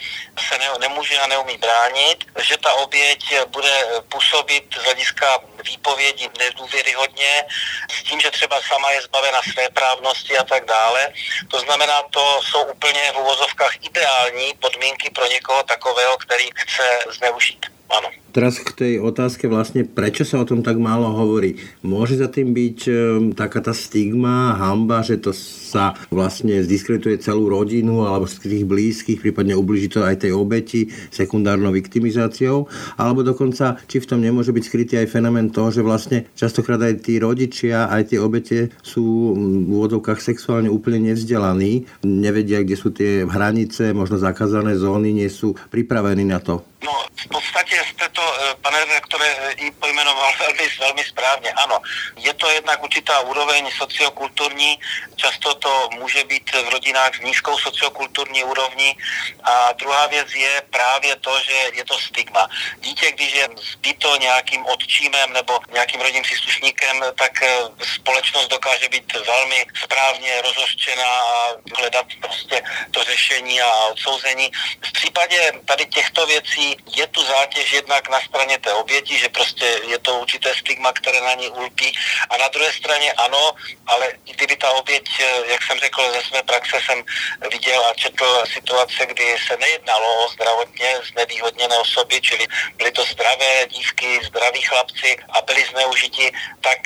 se 0.47 0.57
ne, 0.57 0.69
nemůže 0.79 1.17
a 1.17 1.27
neumí 1.27 1.57
bránit, 1.57 2.25
že 2.41 2.57
ta 2.57 2.73
oběť 2.73 3.41
bude 3.47 3.85
působit 4.09 4.63
z 4.79 4.83
hlediska 4.83 5.39
výpovědi 5.63 6.29
nedůvěryhodně, 6.37 7.45
s 7.91 8.03
tím, 8.03 8.21
že 8.21 8.31
třeba 8.31 8.61
sama 8.61 8.91
je 8.91 9.01
zbavena 9.01 9.41
své 9.53 9.69
právnosti 9.69 10.37
a 10.37 10.43
tak 10.43 10.65
dále. 10.65 11.13
To 11.51 11.59
znamená, 11.59 12.01
to 12.11 12.41
jsou 12.43 12.63
úplně 12.63 13.11
v 13.11 13.17
uvozovkách 13.17 13.75
ideální 13.81 14.53
podmínky 14.53 15.09
pro 15.09 15.25
někoho 15.25 15.63
takového, 15.63 16.17
který 16.17 16.49
chce 16.55 16.99
zneužít. 17.09 17.72
Áno. 17.93 18.23
Teraz 18.33 18.57
k 18.57 18.73
tej 18.73 18.93
otázke 18.97 19.45
vlastne, 19.45 19.85
prečo 19.85 20.25
sa 20.25 20.41
o 20.41 20.49
tom 20.49 20.65
tak 20.65 20.81
málo 20.81 21.05
hovorí. 21.13 21.61
Môže 21.85 22.17
za 22.17 22.25
tým 22.25 22.49
byť 22.49 22.79
e, 22.89 22.93
taká 23.37 23.61
tá 23.61 23.77
stigma, 23.77 24.57
hamba, 24.57 25.05
že 25.05 25.21
to 25.21 25.29
sa 25.37 25.93
vlastne 26.09 26.57
zdiskredituje 26.65 27.21
celú 27.21 27.53
rodinu 27.53 28.09
alebo 28.09 28.25
tých 28.25 28.65
blízkych, 28.65 29.21
prípadne 29.21 29.53
ubliží 29.53 29.85
to 29.85 30.01
aj 30.01 30.25
tej 30.25 30.33
obeti 30.33 30.89
sekundárnou 31.13 31.69
viktimizáciou, 31.77 32.65
alebo 32.97 33.21
dokonca, 33.21 33.77
či 33.85 34.01
v 34.01 34.09
tom 34.09 34.17
nemôže 34.25 34.49
byť 34.49 34.63
skrytý 34.65 34.93
aj 34.97 35.13
fenomén 35.13 35.53
toho, 35.53 35.69
že 35.69 35.85
vlastne 35.85 36.25
častokrát 36.33 36.81
aj 36.81 37.05
tí 37.05 37.21
rodičia, 37.21 37.85
aj 37.85 38.17
tie 38.17 38.17
obete 38.17 38.73
sú 38.81 39.37
v 39.37 39.69
úvodovkách 39.69 40.17
sexuálne 40.17 40.73
úplne 40.73 41.13
nevzdelaní, 41.13 41.85
nevedia, 42.01 42.65
kde 42.65 42.75
sú 42.81 42.89
tie 42.89 43.29
hranice, 43.29 43.93
možno 43.93 44.17
zakázané 44.17 44.73
zóny, 44.73 45.13
nie 45.13 45.29
sú 45.29 45.53
pripravení 45.69 46.25
na 46.25 46.41
to. 46.41 46.65
No, 46.83 47.05
v 47.25 47.27
podstatě 47.27 47.83
jste 47.89 48.09
to, 48.09 48.21
eh, 48.21 48.55
pane 48.61 48.85
redaktore, 48.85 49.53
i 49.57 49.71
pojmenoval 49.71 50.31
velmi, 50.39 50.69
velmi 50.79 51.03
správně. 51.23 51.51
Ano, 51.51 51.79
je 52.17 52.33
to 52.33 52.49
jednak 52.51 52.83
určitá 52.83 53.19
úroveň 53.19 53.71
sociokulturní, 53.77 54.79
často 55.15 55.53
to 55.53 55.89
může 55.95 56.23
být 56.23 56.51
v 56.51 56.69
rodinách 56.69 57.15
s 57.15 57.19
nízkou 57.19 57.57
sociokulturní 57.57 58.43
úrovní. 58.43 58.97
A 59.43 59.71
druhá 59.71 60.07
věc 60.07 60.27
je 60.35 60.61
právě 60.69 61.15
to, 61.15 61.39
že 61.39 61.57
je 61.73 61.85
to 61.85 61.99
stigma. 61.99 62.49
Dítě, 62.79 63.11
když 63.11 63.33
je 63.33 63.47
zbyto 63.71 64.15
nějakým 64.17 64.65
odčímem 64.65 65.33
nebo 65.33 65.59
nějakým 65.71 66.01
rodinným 66.01 66.23
příslušníkem, 66.23 67.03
tak 67.15 67.43
eh, 67.43 67.47
společnost 67.95 68.47
dokáže 68.47 68.89
být 68.89 69.13
velmi 69.13 69.65
správně 69.83 70.41
rozhořčená 70.41 71.09
a 71.09 71.55
hledat 71.77 72.05
prostě 72.21 72.63
to 72.91 73.03
řešení 73.03 73.61
a 73.61 73.71
odsouzení. 73.91 74.51
V 74.87 74.91
případě 74.91 75.51
tady 75.65 75.85
těchto 75.85 76.25
věcí 76.25 76.77
je 76.95 77.07
tu 77.07 77.23
zátěž 77.23 77.71
jednak 77.71 78.09
na 78.09 78.19
straně 78.19 78.57
té 78.57 78.73
oběti, 78.73 79.19
že 79.19 79.29
prostě 79.29 79.65
je 79.87 79.99
to 79.99 80.19
určité 80.19 80.55
stigma, 80.55 80.93
které 80.93 81.12
na 81.21 81.33
ní 81.33 81.49
ulpí. 81.49 81.93
A 82.29 82.37
na 82.37 82.47
druhé 82.47 82.71
straně 82.71 83.11
ano, 83.13 83.51
ale 83.87 84.05
kdyby 84.35 84.55
ta 84.55 84.69
oběť, 84.71 85.05
jak 85.51 85.61
jsem 85.63 85.77
řekl, 85.79 86.11
ze 86.13 86.21
své 86.21 86.43
praxe 86.43 86.77
jsem 86.85 87.03
viděl 87.51 87.85
a 87.85 87.93
četl 87.93 88.43
situace, 88.53 89.05
kdy 89.05 89.35
se 89.47 89.57
nejednalo 89.57 90.25
o 90.25 90.29
zdravotně 90.29 90.89
znevýhodněné 91.11 91.77
osoby, 91.77 92.21
čili 92.21 92.47
byly 92.77 92.91
to 92.91 93.03
zdravé 93.03 93.67
dívky, 93.67 94.19
zdraví 94.23 94.61
chlapci 94.61 95.17
a 95.29 95.41
byli 95.41 95.65
zneužiti, 95.71 96.31
tak 96.61 96.79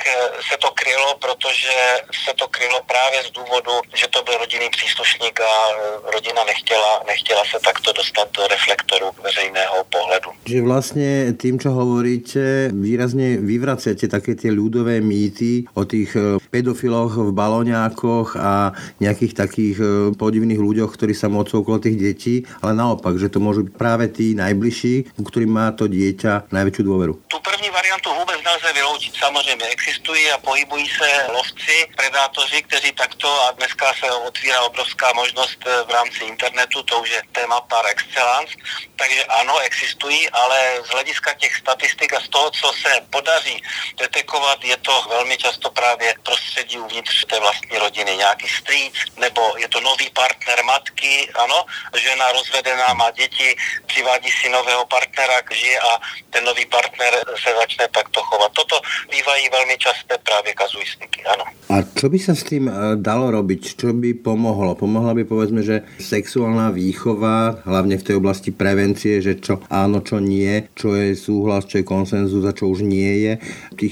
se 0.49 0.57
to 0.57 0.71
krylo, 0.71 1.17
protože 1.17 1.75
se 2.25 2.33
to 2.33 2.47
krylo 2.47 2.83
právě 2.83 3.23
z 3.23 3.31
důvodu, 3.31 3.71
že 3.95 4.07
to 4.07 4.23
byl 4.23 4.37
rodinný 4.37 4.69
příslušník 4.69 5.39
a 5.39 5.71
rodina 6.03 6.43
nechtěla, 6.43 7.03
nechtěla 7.07 7.43
se 7.51 7.59
takto 7.59 7.93
dostat 7.93 8.31
do 8.31 8.47
reflektoru 8.47 9.11
veřejného 9.23 9.83
pohľadu. 9.91 10.29
Že 10.47 10.59
vlastne 10.63 11.09
tým, 11.35 11.59
čo 11.59 11.71
hovoríte, 11.71 12.71
výrazne 12.71 13.37
vyvraciate 13.37 14.07
také 14.17 14.33
tie 14.33 14.49
ľudové 14.49 14.97
mýty 14.99 15.69
o 15.77 15.85
tých 15.85 16.17
e, 16.17 16.41
pedofiloch 16.41 17.13
v 17.13 17.29
baloňákoch 17.31 18.33
a 18.35 18.73
nejakých 18.97 19.33
takých 19.37 19.77
e, 19.77 19.85
podivných 20.17 20.57
ľuďoch, 20.57 20.89
ktorí 20.89 21.13
sa 21.13 21.29
mocú 21.29 21.61
okolo 21.61 21.77
tých 21.77 21.97
detí, 21.97 22.35
ale 22.65 22.73
naopak, 22.73 23.15
že 23.21 23.29
to 23.29 23.37
môžu 23.37 23.69
byť 23.69 23.75
práve 23.77 24.05
tí 24.09 24.33
najbližší, 24.33 25.13
ku 25.13 25.23
ktorým 25.23 25.53
má 25.53 25.69
to 25.77 25.85
dieťa 25.85 26.49
najväčšiu 26.49 26.83
dôveru. 26.83 27.13
Tu 27.29 27.37
první 27.45 27.69
variantu 27.69 28.09
vôbec 28.17 28.41
nelze 28.41 28.73
vyloučit. 28.73 29.13
Samozřejmě 29.15 29.65
existují 29.65 30.31
a 30.31 30.37
pohybují 30.37 30.87
se 30.89 31.09
lovci, 31.31 31.77
predátoři, 31.97 32.63
kteří 32.63 32.91
takto 32.91 33.27
a 33.43 33.51
dneska 33.51 33.93
se 33.99 34.11
otvírá 34.11 34.61
obrovská 34.61 35.13
možnost 35.13 35.59
e, 35.65 35.83
v 35.83 35.89
rámci 35.89 36.23
internetu, 36.23 36.83
to 36.83 36.99
už 37.01 37.09
je 37.09 37.21
téma 37.31 37.61
par 37.61 37.85
excellence. 37.85 38.53
Takže 38.95 39.25
ano, 39.25 39.59
existují, 39.59 40.29
ale 40.29 40.59
z 40.85 40.89
hlediska 40.89 41.33
těch 41.33 41.55
statistik 41.55 42.13
a 42.13 42.19
z 42.21 42.29
toho, 42.29 42.51
co 42.51 42.67
se 42.81 42.91
podaří 43.09 43.63
detekovat, 44.07 44.59
je 44.63 44.77
to 44.87 44.93
velmi 45.09 45.37
často 45.37 45.67
právě 45.69 46.13
prostředí 46.23 46.77
uvnitř 46.77 47.25
té 47.25 47.39
vlastní 47.39 47.77
rodiny, 47.77 48.11
nějaký 48.17 48.47
strýc, 48.59 48.95
nebo 49.19 49.41
je 49.57 49.67
to 49.67 49.79
nový 49.81 50.07
partner 50.21 50.59
matky, 50.63 51.13
ano, 51.43 51.59
žena 52.05 52.25
rozvedená, 52.31 52.93
má 52.93 53.11
děti, 53.11 53.49
přivádí 53.85 54.29
si 54.39 54.49
nového 54.49 54.85
partnera, 54.85 55.37
žije 55.51 55.79
a 55.79 55.91
ten 56.29 56.43
nový 56.43 56.65
partner 56.65 57.13
se 57.43 57.49
začne 57.61 57.85
takto 57.91 58.19
chovat. 58.21 58.51
Toto 58.51 58.75
bývají 59.11 59.49
velmi 59.51 59.75
časté 59.77 60.17
právě 60.23 60.53
kazuistiky, 60.53 61.23
ano. 61.23 61.43
A 61.67 61.83
čo 61.83 62.07
by 62.07 62.19
sa 62.21 62.31
s 62.31 62.47
tým 62.47 62.71
eh, 62.71 62.95
dalo 62.95 63.27
robiť? 63.27 63.75
Čo 63.75 63.91
by 63.91 64.23
pomohlo? 64.23 64.79
Pomohla 64.79 65.11
by 65.11 65.23
povedzme, 65.27 65.61
že 65.67 65.83
sexuálna 65.99 66.71
výchova, 66.71 67.59
hlavne 67.67 67.99
v 67.99 68.05
tej 68.07 68.15
oblasti 68.23 68.55
prevencie, 68.55 69.19
že 69.19 69.35
čo 69.35 69.59
áno, 69.67 69.99
čo 69.99 70.23
nie, 70.23 70.71
čo 70.79 70.95
je 70.95 71.11
súhlas, 71.17 71.67
čo 71.67 71.83
je 71.83 71.89
konsenzus 71.89 72.47
a 72.47 72.55
čo 72.55 72.71
už 72.71 72.87
nie 72.87 73.27
je 73.27 73.33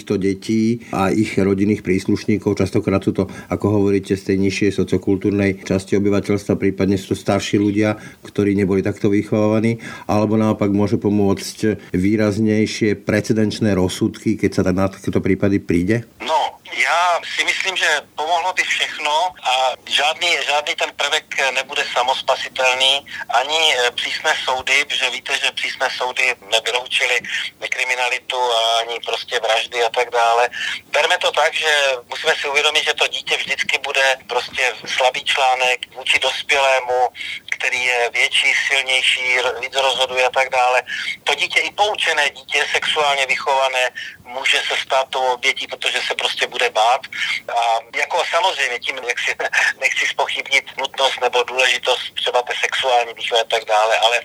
týchto 0.05 0.21
detí 0.21 0.85
a 0.93 1.09
ich 1.09 1.33
rodinných 1.33 1.81
príslušníkov. 1.81 2.61
Častokrát 2.61 3.01
sú 3.01 3.09
to, 3.09 3.25
ako 3.49 3.81
hovoríte, 3.81 4.13
z 4.13 4.21
tej 4.29 4.37
nižšej 4.37 4.85
sociokultúrnej 4.85 5.65
časti 5.65 5.97
obyvateľstva, 5.97 6.61
prípadne 6.61 7.01
sú 7.01 7.17
to 7.17 7.25
starší 7.25 7.57
ľudia, 7.57 7.97
ktorí 8.21 8.53
neboli 8.53 8.85
takto 8.85 9.09
vychovávaní, 9.09 9.81
alebo 10.05 10.37
naopak 10.37 10.69
môže 10.69 11.01
pomôcť 11.01 11.89
výraznejšie 11.97 13.01
precedenčné 13.01 13.73
rozsudky, 13.73 14.37
keď 14.37 14.51
sa 14.53 14.69
na 14.69 14.93
takéto 14.93 15.17
prípady 15.17 15.57
príde? 15.57 16.05
No, 16.21 16.61
já 16.75 17.19
si 17.35 17.43
myslím, 17.43 17.77
že 17.77 18.01
pomohlo 18.15 18.53
by 18.53 18.63
všechno 18.63 19.33
a 19.43 19.71
žádný, 19.85 20.37
žádný 20.45 20.75
ten 20.75 20.91
prvek 20.95 21.51
nebude 21.51 21.83
samospasitelný, 21.93 23.07
ani 23.29 23.75
e, 23.75 23.91
přísné 23.91 24.33
soudy, 24.45 24.85
protože 24.85 25.09
víte, 25.09 25.37
že 25.37 25.51
přísné 25.51 25.89
soudy 25.97 26.35
nevyloučily 26.51 27.19
kriminalitu 27.75 28.39
a 28.53 28.79
ani 28.79 28.99
prostě 28.99 29.39
vraždy 29.39 29.83
a 29.83 29.89
tak 29.89 30.09
dále. 30.09 30.49
Berme 30.85 31.17
to 31.17 31.31
tak, 31.31 31.53
že 31.53 31.91
musíme 32.09 32.33
si 32.35 32.47
uvědomit, 32.47 32.83
že 32.83 32.93
to 32.93 33.07
dítě 33.07 33.37
vždycky 33.37 33.77
bude 33.77 34.17
prostě 34.27 34.73
slabý 34.85 35.23
článek 35.23 35.79
vůči 35.95 36.19
dospělému, 36.19 37.09
který 37.51 37.83
je 37.83 38.09
větší, 38.13 38.53
silnější, 38.67 39.39
víc 39.59 39.75
rozhoduje 39.75 40.25
a 40.25 40.29
tak 40.29 40.49
dále. 40.49 40.83
To 41.23 41.35
dítě 41.35 41.59
i 41.59 41.71
poučené 41.71 42.29
dítě, 42.29 42.65
sexuálně 42.71 43.25
vychované, 43.25 43.91
může 44.25 44.57
se 44.57 44.77
stát 44.77 45.09
tou 45.09 45.23
obětí, 45.23 45.67
protože 45.67 45.99
se 46.07 46.15
prostě 46.15 46.47
bude 46.47 46.69
bát. 46.69 47.01
A 47.57 47.61
jako 47.95 48.23
samozřejmě 48.31 48.79
tím 48.79 48.99
si, 49.25 49.35
nechci 49.79 50.07
spochybnit 50.07 50.77
nutnost 50.77 51.21
nebo 51.21 51.43
důležitost 51.43 52.13
třeba 52.15 52.41
té 52.41 52.53
sexuální 52.59 53.13
výchovy 53.13 53.41
a 53.41 53.45
tak 53.45 53.65
dále, 53.65 53.99
ale 53.99 54.21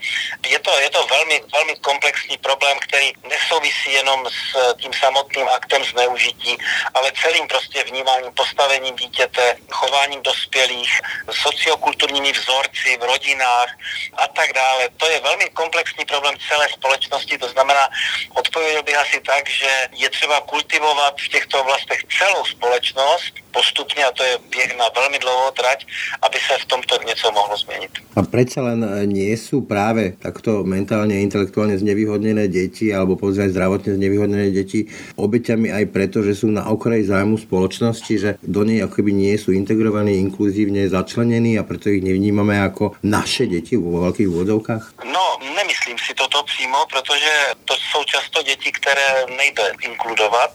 je 0.47 0.59
to, 0.59 0.79
je 0.79 0.91
to 0.91 1.07
velmi, 1.07 1.43
velmi 1.53 1.77
komplexní 1.77 2.39
problém, 2.39 2.79
který 2.79 3.13
nesouvisí 3.29 3.93
jenom 3.93 4.27
s 4.29 4.75
tím 4.81 4.93
samotným 4.93 5.49
aktem 5.49 5.85
zneužití, 5.85 6.59
ale 6.95 7.13
celým 7.23 7.49
prostě 7.49 7.85
vnímáním, 7.85 8.33
postavením 8.33 8.97
dítěte, 8.97 9.57
chováním 9.71 10.23
dospělých, 10.23 11.01
sociokulturními 11.31 12.33
vzorci 12.33 12.97
v 12.97 13.03
rodinách 13.03 13.71
a 14.17 14.29
tak 14.29 14.53
dále. 14.53 14.89
To 14.97 15.11
je 15.11 15.21
velmi 15.21 15.45
komplexní 15.51 16.05
problém 16.05 16.35
celé 16.49 16.69
společnosti, 16.69 17.39
to 17.39 17.49
znamená, 17.49 17.89
odpověděl 18.35 18.83
bych 18.83 18.97
asi 18.97 19.21
tak, 19.21 19.49
že 19.49 19.89
je 19.97 20.11
třeba 20.11 20.41
kultivovat 20.41 21.15
v 21.21 21.29
těchto 21.29 21.61
oblastech 21.61 22.01
celou 22.19 22.45
společnost 22.45 23.35
postupně, 23.51 24.05
a 24.05 24.13
to 24.13 24.23
je 24.23 24.39
běh 24.51 24.77
na 24.79 24.85
velmi 24.95 25.19
dlouhou 25.19 25.51
trať, 25.51 25.87
aby 26.23 26.39
se 26.47 26.55
v 26.59 26.65
tomto 26.65 26.99
něco 27.07 27.33
mohlo 27.33 27.57
změnit. 27.57 27.91
A 28.17 28.23
predsa 28.23 28.63
len 28.63 28.83
e, 28.83 29.07
nie 29.07 29.35
sú 29.39 29.63
práve 29.63 30.19
takto 30.19 30.67
mentálne 30.67 31.15
a 31.15 31.23
intelektuálne 31.23 31.79
znevýhodnené 31.79 32.51
deti 32.51 32.91
alebo 32.91 33.15
povedzme 33.15 33.51
zdravotne 33.51 33.95
znevýhodnené 33.97 34.51
deti 34.51 34.91
obeťami 35.15 35.71
aj 35.71 35.85
preto, 35.95 36.23
že 36.23 36.35
sú 36.35 36.51
na 36.51 36.67
okraji 36.67 37.07
zájmu 37.07 37.39
spoločnosti, 37.39 38.15
že 38.19 38.31
do 38.43 38.67
nej 38.67 38.83
akoby 38.83 39.15
nie 39.15 39.35
sú 39.39 39.55
integrovaní, 39.55 40.19
inkluzívne 40.19 40.91
začlenení 40.91 41.55
a 41.59 41.67
preto 41.67 41.91
ich 41.91 42.03
nevnímame 42.03 42.59
ako 42.59 42.99
naše 43.07 43.47
deti 43.47 43.79
vo 43.79 44.11
veľkých 44.11 44.29
úvodzovkách? 44.31 44.85
No, 45.07 45.25
nemyslím 45.55 45.99
si 45.99 46.15
toto 46.15 46.43
přímo, 46.43 46.79
protože 46.91 47.33
to 47.65 47.75
jsou 47.75 48.05
často 48.05 48.43
děti, 48.43 48.73
které 48.73 49.09
nejde 49.37 49.63
inkludovat, 49.83 50.51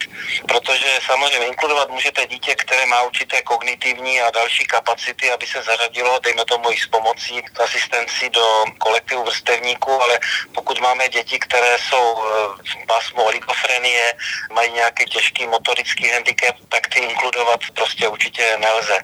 protože 0.48 1.00
samozřejmě 1.06 1.48
inkludovat 1.48 1.90
můžete 1.90 2.26
dítě, 2.28 2.56
které 2.56 2.86
má 2.86 3.02
určité 3.02 3.42
kognitivní 3.42 4.22
a 4.22 4.32
další 4.32 4.66
kapacity, 4.66 5.32
aby 5.32 5.46
se 5.48 5.62
zařadilo, 5.64 6.20
dejme 6.24 6.46
tomu 6.46 6.72
i 6.72 6.78
s 6.78 6.88
pomocí 6.88 7.42
asistencí 7.64 8.30
do 8.30 8.66
kolektivu 8.78 9.24
vrstevníků, 9.24 10.02
ale 10.02 10.20
pokud 10.56 10.80
máme 10.82 11.10
děti, 11.10 11.40
které 11.40 11.78
jsou 11.80 12.06
eh, 12.18 12.84
v 12.84 12.86
pásmu 12.88 13.24
oligofrenie, 13.24 14.14
mají 14.54 14.72
nějaký 14.72 15.06
těžký 15.06 15.48
motorický 15.48 16.10
handicap, 16.10 16.56
tak 16.70 16.88
ty 16.88 17.00
inkludovat 17.00 17.25
prostě 17.74 18.08
určitě 18.08 18.44
nelze. 18.62 18.98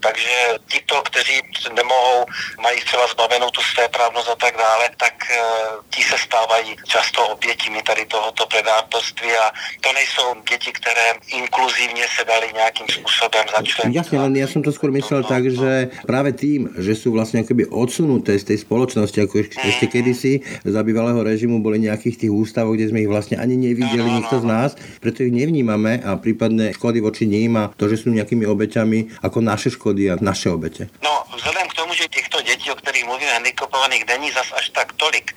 Takže 0.00 0.36
tito, 0.68 1.02
kteří 1.02 1.42
nemohou, 1.74 2.26
mají 2.60 2.80
třeba 2.80 3.06
zbavenou 3.06 3.50
tu 3.50 3.60
své 3.62 3.88
právnost 3.88 4.28
a 4.28 4.34
tak 4.34 4.56
dále, 4.56 4.90
tak 4.96 5.14
eh, 5.30 5.38
ti 5.90 6.02
se 6.02 6.18
stávají 6.18 6.76
často 6.88 7.26
obětimi 7.28 7.82
tady 7.82 8.06
tohoto 8.06 8.46
predátorství 8.46 9.30
a 9.32 9.52
to 9.80 9.92
nejsou 9.92 10.42
děti, 10.50 10.72
které 10.72 11.06
inkluzívne 11.28 12.04
se 12.16 12.22
dali 12.24 12.46
nejakým 12.54 12.88
spôsobom 12.88 13.44
začleniť. 13.50 13.94
Jasne, 13.94 14.16
len 14.20 14.34
ja 14.38 14.46
som 14.46 14.62
to 14.62 14.70
skôr 14.70 14.94
myslel 14.94 15.22
no, 15.22 15.26
no, 15.26 15.32
tak, 15.32 15.42
no. 15.48 15.54
že 15.58 15.72
práve 16.06 16.30
tým, 16.36 16.70
že 16.78 16.94
sú 16.94 17.14
vlastne 17.14 17.42
akoby 17.42 17.66
odsunuté 17.70 18.38
z 18.38 18.54
tej 18.54 18.58
spoločnosti, 18.62 19.18
ako 19.18 19.34
ešte, 19.42 19.56
mm. 19.58 19.68
ešte 19.70 19.86
kedysi 19.90 20.32
za 20.62 20.80
bývalého 20.86 21.20
režimu 21.20 21.58
boli 21.60 21.82
nejakých 21.82 22.26
tých 22.26 22.32
ústavov, 22.32 22.78
kde 22.78 22.94
sme 22.94 23.02
ich 23.02 23.10
vlastne 23.10 23.36
ani 23.40 23.58
nevideli, 23.58 24.06
no, 24.06 24.14
no, 24.14 24.18
nikto 24.22 24.36
no. 24.38 24.42
z 24.42 24.46
nás, 24.46 24.70
preto 25.02 25.26
ich 25.26 25.34
nevnímame 25.34 26.00
a 26.02 26.14
prípadne 26.18 26.70
škody 26.74 27.02
voči 27.02 27.24
ním 27.26 27.58
a 27.58 27.73
to, 27.76 27.88
že 27.88 28.06
sú 28.06 28.10
nejakými 28.10 28.46
obeťami 28.46 29.22
ako 29.22 29.38
naše 29.40 29.74
škody 29.74 30.10
a 30.10 30.14
naše 30.20 30.50
obete. 30.50 30.86
No, 31.02 31.26
vzhledem 31.34 31.66
k 31.68 31.76
tomu, 31.78 31.94
že 31.94 32.08
týchto 32.08 32.38
detí, 32.42 32.70
o 32.70 32.78
ktorých 32.78 33.04
mluvíme, 33.06 33.32
handicapovaných, 33.32 34.06
není 34.06 34.30
zas 34.30 34.48
až 34.52 34.70
tak 34.70 34.92
tolik 34.96 35.34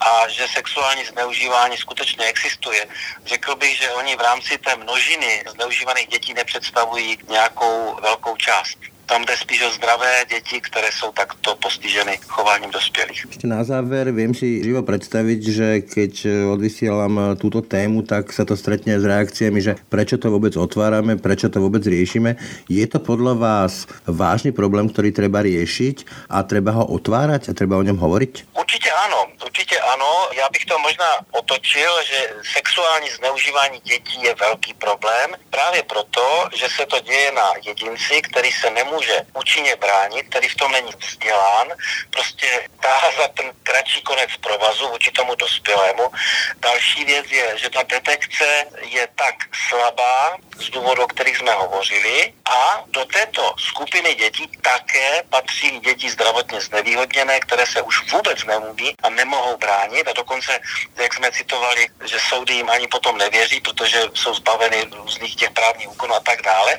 a 0.00 0.28
že 0.28 0.46
sexuální 0.54 1.04
zneužívání 1.04 1.76
skutečně 1.76 2.24
existuje, 2.26 2.86
řekl 3.26 3.56
bych, 3.56 3.78
že 3.78 3.92
oni 3.92 4.16
v 4.16 4.20
rámci 4.20 4.58
té 4.58 4.76
množiny 4.76 5.44
zneužívaných 5.54 6.08
dětí 6.08 6.34
nepředstavují 6.34 7.18
nějakou 7.28 7.96
velkou 8.02 8.36
část. 8.36 8.78
Tam 9.10 9.26
jde 9.26 9.36
spíš 9.36 9.62
o 9.66 9.70
zdravé 9.74 10.22
deti, 10.30 10.62
ktoré 10.62 10.86
sú 10.94 11.10
takto 11.10 11.58
postiženy 11.58 12.22
chováním 12.30 12.70
dospělých. 12.70 13.26
Ešte 13.26 13.50
na 13.50 13.66
záver 13.66 14.14
viem 14.14 14.30
si 14.30 14.62
živo 14.62 14.86
predstaviť, 14.86 15.40
že 15.50 15.68
keď 15.82 16.12
odvysielam 16.54 17.34
túto 17.34 17.58
tému, 17.58 18.06
tak 18.06 18.30
sa 18.30 18.46
to 18.46 18.54
stretne 18.54 18.94
s 18.94 19.02
reakciami, 19.02 19.58
že 19.58 19.74
prečo 19.90 20.14
to 20.14 20.30
vôbec 20.30 20.54
otvárame, 20.54 21.18
prečo 21.18 21.50
to 21.50 21.58
vôbec 21.58 21.82
riešime. 21.82 22.38
Je 22.70 22.86
to 22.86 23.02
podľa 23.02 23.34
vás 23.34 23.90
vážny 24.06 24.54
problém, 24.54 24.86
ktorý 24.86 25.10
treba 25.10 25.42
riešiť 25.42 26.30
a 26.30 26.46
treba 26.46 26.78
ho 26.78 26.86
otvárať 26.86 27.50
a 27.50 27.56
treba 27.58 27.82
o 27.82 27.86
ňom 27.86 27.98
hovoriť? 27.98 28.54
Určite 28.54 28.94
áno, 28.94 29.26
určite 29.42 29.74
áno. 29.90 30.30
Ja 30.38 30.46
bych 30.54 30.70
to 30.70 30.78
možná 30.78 31.26
otočil, 31.34 31.90
že 32.06 32.38
sexuální 32.54 33.10
zneužívání 33.18 33.82
detí 33.82 34.22
je 34.22 34.30
veľký 34.38 34.78
problém 34.78 35.34
práve 35.50 35.82
proto, 35.82 36.22
že 36.54 36.70
se 36.70 36.86
to 36.86 37.02
deje 37.02 37.32
na 37.34 37.58
jedinci, 37.66 38.22
který 38.22 38.52
se 38.52 38.70
nemůže 38.70 38.99
nemůže 39.00 39.26
účinně 39.34 39.76
bránit, 39.76 40.26
který 40.28 40.48
v 40.48 40.54
tom 40.54 40.72
není 40.72 40.92
vzdělán, 40.98 41.68
prostě 42.10 42.68
táhá 42.80 43.10
za 43.12 43.28
ten 43.28 43.52
kratší 43.62 44.02
konec 44.02 44.30
provazu 44.40 44.88
vůči 44.88 45.10
tomu 45.10 45.34
dospělému. 45.34 46.10
Další 46.56 47.04
věc 47.04 47.26
je, 47.30 47.58
že 47.58 47.70
ta 47.70 47.82
detekce 47.82 48.64
je 48.82 49.08
tak 49.14 49.34
slabá 49.68 50.36
z 50.56 50.70
důvodu, 50.70 51.04
o 51.04 51.06
kterých 51.06 51.36
jsme 51.36 51.52
hovořili 51.52 52.32
a 52.44 52.84
do 52.86 53.04
této 53.04 53.54
skupiny 53.58 54.14
dětí 54.14 54.50
také 54.62 55.22
patří 55.30 55.80
děti 55.80 56.10
zdravotně 56.10 56.60
znevýhodněné, 56.60 57.40
které 57.40 57.66
se 57.66 57.82
už 57.82 58.12
vůbec 58.12 58.44
nemluví 58.44 58.94
a 59.02 59.10
nemohou 59.10 59.56
bránit 59.56 60.08
a 60.08 60.12
dokonce, 60.12 60.60
jak 60.96 61.14
jsme 61.14 61.32
citovali, 61.32 61.88
že 62.04 62.18
soudy 62.28 62.54
jim 62.54 62.70
ani 62.70 62.86
potom 62.88 63.18
nevěří, 63.18 63.60
protože 63.60 64.02
jsou 64.14 64.34
zbaveny 64.34 64.84
různých 64.92 65.36
těch 65.36 65.50
právních 65.50 65.90
úkonů 65.90 66.14
a 66.14 66.20
tak 66.20 66.42
dále. 66.42 66.76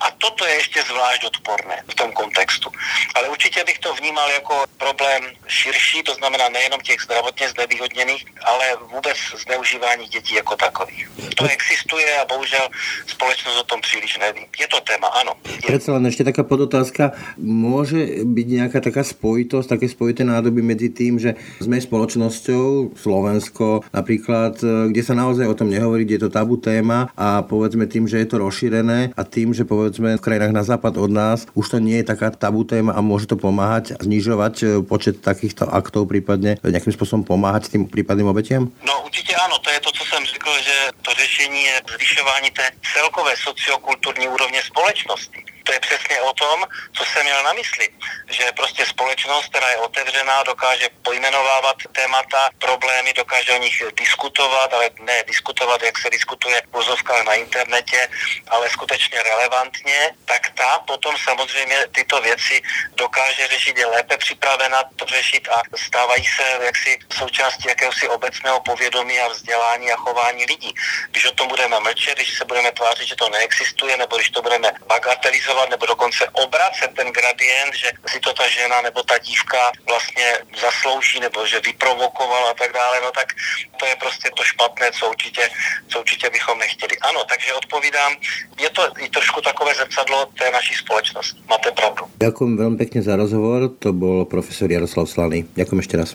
A 0.00 0.10
toto 0.10 0.46
je 0.46 0.54
ještě 0.54 0.82
zvlášť 0.82 1.24
odporné 1.24 1.61
odborné 1.62 1.76
v 1.86 1.94
tom 1.94 2.10
kontextu. 2.12 2.68
Ale 3.14 3.28
určitě 3.28 3.64
bych 3.64 3.78
to 3.78 3.94
vnímal 3.94 4.30
jako 4.30 4.54
problém 4.78 5.22
širší, 5.46 6.02
to 6.02 6.14
znamená 6.14 6.48
nejenom 6.48 6.80
těch 6.80 7.00
zdravotně 7.00 7.48
znevýhodněných, 7.48 8.24
ale 8.44 8.64
vůbec 8.94 9.16
zneužívání 9.46 10.06
dětí 10.06 10.34
jako 10.34 10.56
takových. 10.56 11.08
To 11.36 11.44
existuje 11.44 12.18
a 12.20 12.24
bohužel 12.24 12.68
společnost 13.06 13.60
o 13.60 13.64
tom 13.64 13.80
příliš 13.80 14.18
neví. 14.18 14.46
Je 14.60 14.66
to 14.68 14.80
téma, 14.80 15.08
áno. 15.22 15.38
Predsa 15.62 15.94
len 15.94 16.06
ešte 16.10 16.26
taká 16.26 16.42
podotázka. 16.42 17.14
Môže 17.38 18.26
byť 18.26 18.46
nejaká 18.46 18.78
taká 18.82 19.06
spojitosť, 19.06 19.78
také 19.78 19.86
spojité 19.88 20.26
nádoby 20.26 20.62
medzi 20.62 20.90
tým, 20.90 21.18
že 21.18 21.38
sme 21.62 21.78
spoločnosťou, 21.78 22.98
Slovensko 22.98 23.86
napríklad, 23.94 24.58
kde 24.62 25.02
sa 25.02 25.14
naozaj 25.14 25.46
o 25.46 25.58
tom 25.58 25.70
nehovorí, 25.70 26.04
kde 26.04 26.18
je 26.18 26.24
to 26.28 26.34
tabu 26.34 26.58
téma 26.58 27.10
a 27.14 27.42
povedzme 27.46 27.86
tým, 27.86 28.10
že 28.10 28.18
je 28.22 28.28
to 28.28 28.42
rozšírené 28.42 29.14
a 29.14 29.22
tým, 29.22 29.54
že 29.54 29.68
povedzme 29.68 30.18
v 30.18 30.24
krajinách 30.24 30.54
na 30.54 30.64
západ 30.66 30.98
od 30.98 31.10
nás 31.12 31.46
už 31.54 31.68
to 31.68 31.78
nie 31.78 32.00
je 32.00 32.08
taká 32.08 32.32
tabú 32.32 32.64
téma 32.64 32.96
a 32.96 33.00
môže 33.04 33.28
to 33.28 33.36
pomáhať 33.36 33.96
znižovať 34.00 34.54
e, 34.62 34.66
počet 34.82 35.20
takýchto 35.20 35.68
aktov, 35.68 36.08
prípadne 36.08 36.56
nejakým 36.64 36.92
spôsobom 36.92 37.24
pomáhať 37.24 37.68
tým 37.72 37.88
prípadným 37.88 38.28
obetiam? 38.32 38.72
No 38.86 38.94
určitě 39.04 39.36
ano, 39.36 39.58
to 39.58 39.70
je 39.70 39.80
to, 39.80 39.90
co 39.92 40.04
jsem 40.04 40.24
řekl, 40.24 40.50
že 40.62 40.76
to 41.02 41.10
řešení 41.14 41.64
je 41.64 41.80
zvyšování 41.96 42.50
té 42.50 42.70
celkové 42.94 43.32
sociokulturní 43.36 44.28
úrovně 44.28 44.62
společnosti. 44.62 45.51
To 45.62 45.72
je 45.72 45.80
přesně 45.80 46.20
o 46.20 46.32
tom, 46.32 46.64
co 46.96 47.04
jsem 47.04 47.22
měl 47.22 47.42
na 47.42 47.52
mysli. 47.52 47.88
Že 48.30 48.52
prostě 48.56 48.86
společnost, 48.86 49.48
která 49.48 49.70
je 49.70 49.76
otevřená, 49.76 50.42
dokáže 50.42 50.88
pojmenovávat 51.02 51.76
témata, 51.92 52.50
problémy, 52.58 53.12
dokáže 53.12 53.52
o 53.52 53.58
nich 53.58 53.82
diskutovat, 53.96 54.72
ale 54.74 54.90
ne 55.00 55.22
diskutovat, 55.26 55.82
jak 55.82 55.98
se 55.98 56.10
diskutuje 56.10 56.62
v 56.68 56.72
vozovkách 56.72 57.24
na 57.24 57.34
internetě, 57.34 58.08
ale 58.48 58.70
skutečně 58.70 59.22
relevantně, 59.22 60.10
tak 60.24 60.50
ta 60.50 60.78
potom 60.78 61.16
samozřejmě 61.24 61.86
tyto 61.92 62.20
věci 62.20 62.62
dokáže 62.94 63.48
řešit, 63.48 63.78
je 63.78 63.86
lépe 63.86 64.16
připravena 64.16 64.82
to 64.96 65.06
řešit 65.06 65.48
a 65.48 65.62
stávají 65.76 66.24
se 66.24 66.58
jaksi 66.64 66.98
součástí 67.18 67.68
jakéhosi 67.68 68.08
obecného 68.08 68.60
povědomí 68.60 69.20
a 69.20 69.28
vzdělání 69.28 69.92
a 69.92 69.96
chování 69.96 70.44
lidí. 70.44 70.74
Když 71.10 71.24
o 71.24 71.32
tom 71.32 71.48
budeme 71.48 71.80
mlčet, 71.80 72.14
když 72.14 72.38
se 72.38 72.44
budeme 72.44 72.72
tvářit, 72.72 73.08
že 73.08 73.16
to 73.16 73.28
neexistuje, 73.28 73.96
nebo 73.96 74.16
když 74.16 74.30
to 74.30 74.42
budeme 74.42 74.72
bagatelizovat, 74.86 75.51
zvyšovat 75.52 75.70
nebo 75.70 75.86
dokonce 75.86 76.24
obracet 76.32 76.90
ten 76.96 77.08
gradient, 77.12 77.72
že 77.74 77.88
si 78.06 78.20
to 78.20 78.32
ta 78.32 78.48
žena 78.48 78.80
nebo 78.80 79.02
ta 79.02 79.18
dívka 79.18 79.58
vlastně 79.88 80.28
zaslouží 80.60 81.20
nebo 81.20 81.46
že 81.46 81.60
vyprovokovala 81.60 82.50
a 82.50 82.54
tak 82.54 82.72
dále, 82.72 82.96
no 83.04 83.10
tak 83.12 83.28
to 83.76 83.86
je 83.86 83.96
prostě 83.96 84.30
to 84.36 84.44
špatné, 84.44 84.90
co 84.92 85.10
určitě, 85.10 85.48
co 85.88 86.00
určitě 86.00 86.30
bychom 86.30 86.58
nechtěli. 86.58 86.98
Ano, 86.98 87.24
takže 87.28 87.54
odpovídám, 87.54 88.12
je 88.58 88.70
to 88.70 88.82
i 88.98 89.08
trošku 89.08 89.40
takové 89.40 89.74
zrcadlo 89.74 90.26
té 90.38 90.50
naší 90.50 90.74
společnosti. 90.74 91.40
Máte 91.48 91.70
pravdu. 91.72 92.08
Ďakujem 92.16 92.52
veľmi 92.56 92.76
pekne 92.78 93.00
za 93.02 93.18
rozhovor, 93.18 93.68
to 93.82 93.92
bol 93.92 94.24
profesor 94.24 94.70
Jaroslav 94.70 95.10
Slaný. 95.10 95.44
Ďakujem 95.58 95.80
ešte 95.82 95.94
raz. 95.98 96.10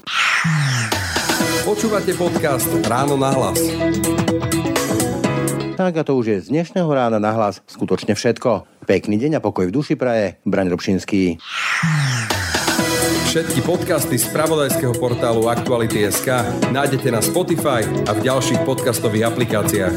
Počúvate 1.67 2.15
podcast 2.15 2.69
Ráno 2.87 3.19
na 3.19 3.29
hlas. 3.35 3.59
Tak 5.77 5.93
a 5.93 6.01
to 6.01 6.17
už 6.17 6.25
je 6.25 6.37
z 6.41 6.47
dnešného 6.49 6.89
rána 6.89 7.19
na 7.21 7.35
hlas 7.35 7.61
skutočne 7.69 8.17
všetko. 8.17 8.76
Pekný 8.87 9.19
deň 9.19 9.37
a 9.37 9.43
pokoj 9.43 9.67
v 9.67 9.75
duši 9.75 9.99
praje. 9.99 10.39
Braň 10.47 10.71
Robšinský. 10.71 11.35
Všetky 13.27 13.59
podcasty 13.67 14.15
z 14.15 14.31
pravodajského 14.31 14.95
portálu 14.95 15.51
Aktuality.sk 15.51 16.31
nájdete 16.71 17.11
na 17.11 17.19
Spotify 17.19 17.83
a 18.07 18.15
v 18.15 18.23
ďalších 18.23 18.63
podcastových 18.63 19.27
aplikáciách. 19.27 19.95